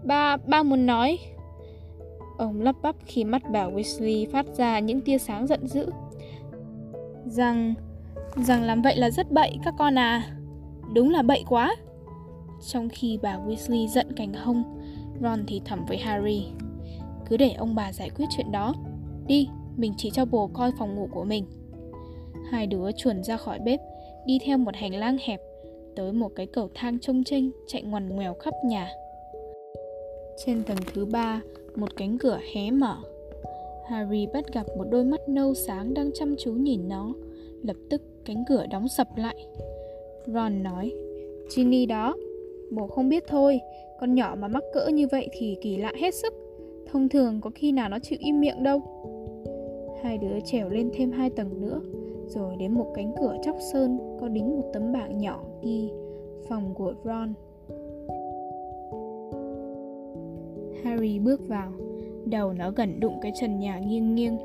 Ba, 0.03 0.37
ba 0.37 0.63
muốn 0.63 0.85
nói. 0.85 1.19
Ông 2.37 2.61
lắp 2.61 2.75
bắp 2.81 2.95
khi 3.05 3.23
mắt 3.23 3.41
bà 3.51 3.67
Weasley 3.67 4.31
phát 4.31 4.45
ra 4.45 4.79
những 4.79 5.01
tia 5.01 5.17
sáng 5.17 5.47
giận 5.47 5.67
dữ 5.67 5.91
rằng 7.29 7.73
rằng 8.35 8.63
làm 8.63 8.81
vậy 8.81 8.95
là 8.95 9.09
rất 9.09 9.31
bậy 9.31 9.57
các 9.63 9.73
con 9.77 9.99
à. 9.99 10.23
Đúng 10.93 11.09
là 11.09 11.21
bậy 11.21 11.43
quá. 11.49 11.75
Trong 12.67 12.89
khi 12.89 13.19
bà 13.21 13.37
Weasley 13.47 13.87
giận 13.87 14.13
cành 14.15 14.33
hông, 14.33 14.76
Ron 15.21 15.43
thì 15.47 15.61
thầm 15.65 15.85
với 15.87 15.97
Harry. 15.97 16.45
Cứ 17.29 17.37
để 17.37 17.53
ông 17.53 17.75
bà 17.75 17.93
giải 17.93 18.09
quyết 18.09 18.25
chuyện 18.37 18.51
đó. 18.51 18.73
Đi, 19.27 19.47
mình 19.77 19.93
chỉ 19.97 20.09
cho 20.09 20.25
bồ 20.25 20.47
coi 20.47 20.71
phòng 20.79 20.95
ngủ 20.95 21.09
của 21.11 21.23
mình. 21.23 21.45
Hai 22.51 22.67
đứa 22.67 22.91
chuồn 22.91 23.23
ra 23.23 23.37
khỏi 23.37 23.59
bếp, 23.59 23.79
đi 24.25 24.39
theo 24.45 24.57
một 24.57 24.75
hành 24.75 24.95
lang 24.95 25.17
hẹp, 25.25 25.41
tới 25.95 26.13
một 26.13 26.29
cái 26.35 26.45
cầu 26.45 26.69
thang 26.75 26.99
trông 26.99 27.23
chênh 27.23 27.51
chạy 27.67 27.81
ngoằn 27.81 28.09
ngoèo 28.09 28.33
khắp 28.33 28.53
nhà. 28.65 28.89
Trên 30.45 30.63
tầng 30.63 30.77
thứ 30.93 31.05
ba, 31.05 31.41
một 31.75 31.95
cánh 31.95 32.17
cửa 32.17 32.39
hé 32.53 32.71
mở 32.71 32.97
Harry 33.87 34.27
bắt 34.33 34.53
gặp 34.53 34.65
một 34.77 34.83
đôi 34.89 35.03
mắt 35.03 35.29
nâu 35.29 35.53
sáng 35.53 35.93
đang 35.93 36.11
chăm 36.13 36.35
chú 36.39 36.53
nhìn 36.53 36.87
nó. 36.87 37.13
Lập 37.63 37.75
tức 37.89 38.01
cánh 38.25 38.43
cửa 38.49 38.65
đóng 38.71 38.87
sập 38.87 39.17
lại. 39.17 39.47
Ron 40.25 40.63
nói, 40.63 40.91
Ginny 41.55 41.85
đó. 41.85 42.15
Bố 42.71 42.87
không 42.87 43.09
biết 43.09 43.23
thôi, 43.27 43.59
con 43.99 44.15
nhỏ 44.15 44.35
mà 44.39 44.47
mắc 44.47 44.63
cỡ 44.73 44.87
như 44.87 45.07
vậy 45.11 45.29
thì 45.31 45.57
kỳ 45.61 45.77
lạ 45.77 45.91
hết 45.95 46.15
sức. 46.15 46.33
Thông 46.91 47.09
thường 47.09 47.41
có 47.41 47.49
khi 47.55 47.71
nào 47.71 47.89
nó 47.89 47.99
chịu 47.99 48.17
im 48.21 48.39
miệng 48.39 48.63
đâu. 48.63 48.81
Hai 50.03 50.17
đứa 50.17 50.39
trèo 50.45 50.69
lên 50.69 50.89
thêm 50.93 51.11
hai 51.11 51.29
tầng 51.29 51.61
nữa, 51.61 51.81
rồi 52.27 52.55
đến 52.55 52.73
một 52.73 52.91
cánh 52.95 53.13
cửa 53.19 53.35
chóc 53.43 53.55
sơn 53.73 54.17
có 54.21 54.27
đính 54.27 54.57
một 54.57 54.69
tấm 54.73 54.93
bảng 54.93 55.17
nhỏ 55.17 55.43
ghi 55.63 55.89
phòng 56.49 56.73
của 56.73 56.93
Ron. 57.03 57.33
Harry 60.83 61.19
bước 61.19 61.47
vào, 61.47 61.71
đầu 62.25 62.53
nó 62.53 62.71
gần 62.71 62.99
đụng 62.99 63.19
cái 63.21 63.31
trần 63.41 63.59
nhà 63.59 63.79
nghiêng 63.79 64.15
nghiêng, 64.15 64.37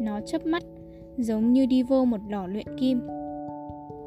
nó 0.00 0.20
chớp 0.20 0.46
mắt, 0.46 0.62
giống 1.16 1.52
như 1.52 1.66
đi 1.66 1.82
vô 1.82 2.04
một 2.04 2.20
lò 2.30 2.46
luyện 2.46 2.66
kim. 2.78 3.00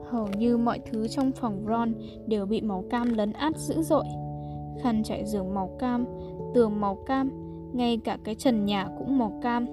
Hầu 0.03 0.27
như 0.37 0.57
mọi 0.57 0.79
thứ 0.91 1.07
trong 1.07 1.31
phòng 1.31 1.65
Ron 1.67 1.93
đều 2.27 2.45
bị 2.45 2.61
màu 2.61 2.83
cam 2.89 3.13
lấn 3.13 3.33
át 3.33 3.57
dữ 3.57 3.81
dội. 3.81 4.05
Khăn 4.81 5.03
trải 5.03 5.25
giường 5.25 5.53
màu 5.53 5.69
cam, 5.79 6.05
tường 6.53 6.81
màu 6.81 6.95
cam, 6.95 7.31
ngay 7.73 7.97
cả 7.97 8.17
cái 8.23 8.35
trần 8.35 8.65
nhà 8.65 8.89
cũng 8.97 9.17
màu 9.17 9.39
cam. 9.41 9.65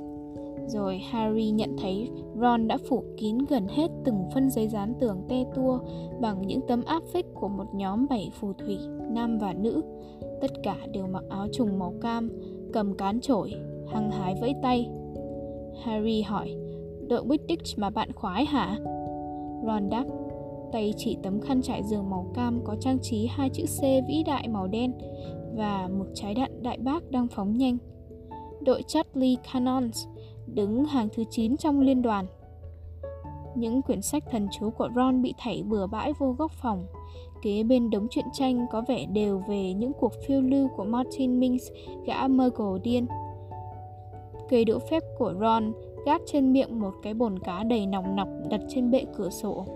Rồi 0.66 0.98
Harry 1.10 1.50
nhận 1.50 1.76
thấy 1.78 2.10
Ron 2.40 2.68
đã 2.68 2.78
phủ 2.88 3.02
kín 3.16 3.38
gần 3.48 3.66
hết 3.68 3.90
từng 4.04 4.24
phân 4.34 4.50
giấy 4.50 4.68
dán 4.68 4.94
tường 5.00 5.22
te 5.28 5.44
tua 5.54 5.78
bằng 6.20 6.46
những 6.46 6.60
tấm 6.68 6.84
áp 6.84 7.02
phích 7.12 7.26
của 7.34 7.48
một 7.48 7.74
nhóm 7.74 8.06
bảy 8.10 8.30
phù 8.40 8.52
thủy, 8.52 8.78
nam 9.10 9.38
và 9.38 9.52
nữ. 9.52 9.82
Tất 10.40 10.50
cả 10.62 10.76
đều 10.92 11.06
mặc 11.06 11.24
áo 11.28 11.46
trùng 11.52 11.78
màu 11.78 11.94
cam, 12.00 12.30
cầm 12.72 12.94
cán 12.94 13.20
chổi, 13.20 13.54
hăng 13.92 14.10
hái 14.10 14.34
vẫy 14.40 14.54
tay. 14.62 14.90
Harry 15.82 16.22
hỏi, 16.22 16.56
đội 17.08 17.24
Wittich 17.24 17.74
mà 17.76 17.90
bạn 17.90 18.12
khoái 18.12 18.44
hả? 18.44 18.78
Ron 19.66 19.88
đáp, 19.90 20.04
tay 20.72 20.94
chỉ 20.96 21.16
tấm 21.22 21.40
khăn 21.40 21.62
trải 21.62 21.82
giường 21.82 22.10
màu 22.10 22.30
cam 22.34 22.60
có 22.64 22.76
trang 22.80 22.98
trí 23.02 23.26
hai 23.26 23.50
chữ 23.50 23.64
C 23.64 23.82
vĩ 24.08 24.22
đại 24.26 24.48
màu 24.48 24.66
đen 24.66 24.92
và 25.56 25.88
một 25.98 26.06
trái 26.14 26.34
đạn 26.34 26.62
đại 26.62 26.78
bác 26.78 27.10
đang 27.10 27.28
phóng 27.28 27.56
nhanh. 27.56 27.78
Đội 28.60 28.82
Chudley 28.82 29.36
Cannons 29.52 30.06
đứng 30.46 30.84
hàng 30.84 31.08
thứ 31.14 31.24
9 31.30 31.56
trong 31.56 31.80
liên 31.80 32.02
đoàn. 32.02 32.26
Những 33.54 33.82
quyển 33.82 34.02
sách 34.02 34.24
thần 34.30 34.48
chú 34.58 34.70
của 34.70 34.88
Ron 34.96 35.22
bị 35.22 35.34
thảy 35.38 35.62
bừa 35.62 35.86
bãi 35.86 36.12
vô 36.18 36.32
góc 36.38 36.52
phòng. 36.52 36.86
Kế 37.42 37.62
bên 37.62 37.90
đống 37.90 38.06
truyện 38.10 38.24
tranh 38.32 38.66
có 38.72 38.82
vẻ 38.88 39.06
đều 39.06 39.42
về 39.48 39.72
những 39.72 39.92
cuộc 40.00 40.12
phiêu 40.26 40.40
lưu 40.40 40.68
của 40.76 40.84
Martin 40.84 41.40
Minks, 41.40 41.64
gã 42.06 42.28
Muggle 42.28 42.80
điên. 42.82 43.06
Cây 44.48 44.64
đũa 44.64 44.78
phép 44.78 45.02
của 45.18 45.34
Ron 45.40 45.72
gác 46.06 46.22
trên 46.26 46.52
miệng 46.52 46.80
một 46.80 46.94
cái 47.02 47.14
bồn 47.14 47.38
cá 47.38 47.62
đầy 47.62 47.86
nòng 47.86 48.16
nọc 48.16 48.28
đặt 48.50 48.60
trên 48.68 48.90
bệ 48.90 49.04
cửa 49.16 49.30
sổ. 49.30 49.66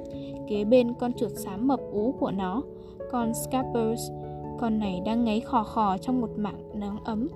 Kế 0.52 0.64
bên 0.64 0.94
con 0.94 1.12
chuột 1.12 1.32
xám 1.36 1.68
mập 1.68 1.80
ú 1.92 2.14
của 2.20 2.30
nó, 2.30 2.62
con 3.10 3.32
Scappers. 3.34 4.10
con 4.58 4.78
này 4.78 5.00
đang 5.04 5.24
ngáy 5.24 5.40
khò 5.40 5.62
khò 5.62 5.98
trong 5.98 6.20
một 6.20 6.30
mảng 6.36 6.80
nắng 6.80 7.04
ấm. 7.04 7.28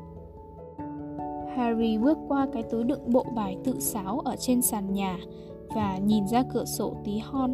Harry 1.57 1.98
bước 1.98 2.18
qua 2.29 2.46
cái 2.52 2.62
túi 2.62 2.85
đựng 2.85 3.12
bộ 3.12 3.26
bài 3.37 3.57
tự 3.64 3.81
sáo 3.81 4.18
ở 4.24 4.37
trên 4.37 4.62
sàn 4.62 4.92
nhà 4.92 5.18
và 5.74 5.98
nhìn 5.98 6.26
ra 6.29 6.42
cửa 6.52 6.64
sổ 6.64 6.94
tí 7.05 7.18
hon. 7.18 7.52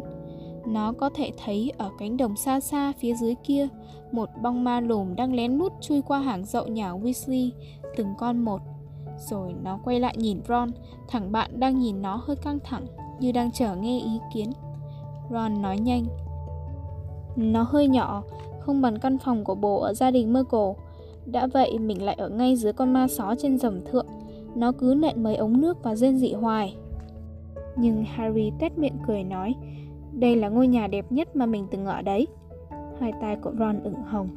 Nó 0.67 0.93
có 0.93 1.09
thể 1.15 1.31
thấy 1.43 1.71
ở 1.77 1.89
cánh 1.99 2.17
đồng 2.17 2.35
xa 2.35 2.59
xa 2.59 2.93
phía 2.99 3.13
dưới 3.13 3.35
kia, 3.43 3.67
một 4.11 4.29
bong 4.41 4.63
ma 4.63 4.79
lùm 4.79 5.15
đang 5.15 5.33
lén 5.33 5.57
lút 5.57 5.71
chui 5.81 6.01
qua 6.01 6.19
hàng 6.19 6.45
dậu 6.45 6.67
nhà 6.67 6.91
Weasley, 6.91 7.49
từng 7.95 8.13
con 8.17 8.37
một. 8.45 8.61
Rồi 9.17 9.53
nó 9.63 9.79
quay 9.83 9.99
lại 9.99 10.15
nhìn 10.17 10.41
Ron, 10.47 10.71
thằng 11.07 11.31
bạn 11.31 11.59
đang 11.59 11.79
nhìn 11.79 12.01
nó 12.01 12.21
hơi 12.23 12.35
căng 12.35 12.59
thẳng, 12.63 12.85
như 13.19 13.31
đang 13.31 13.51
chờ 13.51 13.75
nghe 13.75 13.99
ý 13.99 14.19
kiến. 14.33 14.51
Ron 15.33 15.61
nói 15.61 15.79
nhanh. 15.79 16.03
Nó 17.35 17.63
hơi 17.63 17.87
nhỏ, 17.87 18.23
không 18.59 18.81
bằng 18.81 18.99
căn 18.99 19.17
phòng 19.17 19.43
của 19.43 19.55
bố 19.55 19.79
ở 19.79 19.93
gia 19.93 20.11
đình 20.11 20.33
Muggle. 20.33 20.83
Đã 21.25 21.47
vậy 21.47 21.79
mình 21.79 22.01
lại 22.01 22.15
ở 22.15 22.29
ngay 22.29 22.55
dưới 22.55 22.73
con 22.73 22.93
ma 22.93 23.07
só 23.07 23.35
trên 23.37 23.57
dầm 23.57 23.85
thượng. 23.85 24.05
Nó 24.55 24.71
cứ 24.71 24.95
nện 24.97 25.23
mấy 25.23 25.35
ống 25.35 25.61
nước 25.61 25.83
và 25.83 25.95
rên 25.95 26.17
dị 26.17 26.33
hoài. 26.33 26.75
Nhưng 27.75 28.03
Harry 28.03 28.51
tét 28.59 28.77
miệng 28.77 28.97
cười 29.07 29.23
nói, 29.23 29.55
đây 30.11 30.35
là 30.35 30.49
ngôi 30.49 30.67
nhà 30.67 30.87
đẹp 30.87 31.11
nhất 31.11 31.35
mà 31.35 31.45
mình 31.45 31.67
từng 31.71 31.85
ở 31.85 32.01
đấy. 32.01 32.27
Hai 32.99 33.13
tay 33.21 33.35
của 33.35 33.51
Ron 33.59 33.83
ửng 33.83 34.03
hồng. 34.03 34.29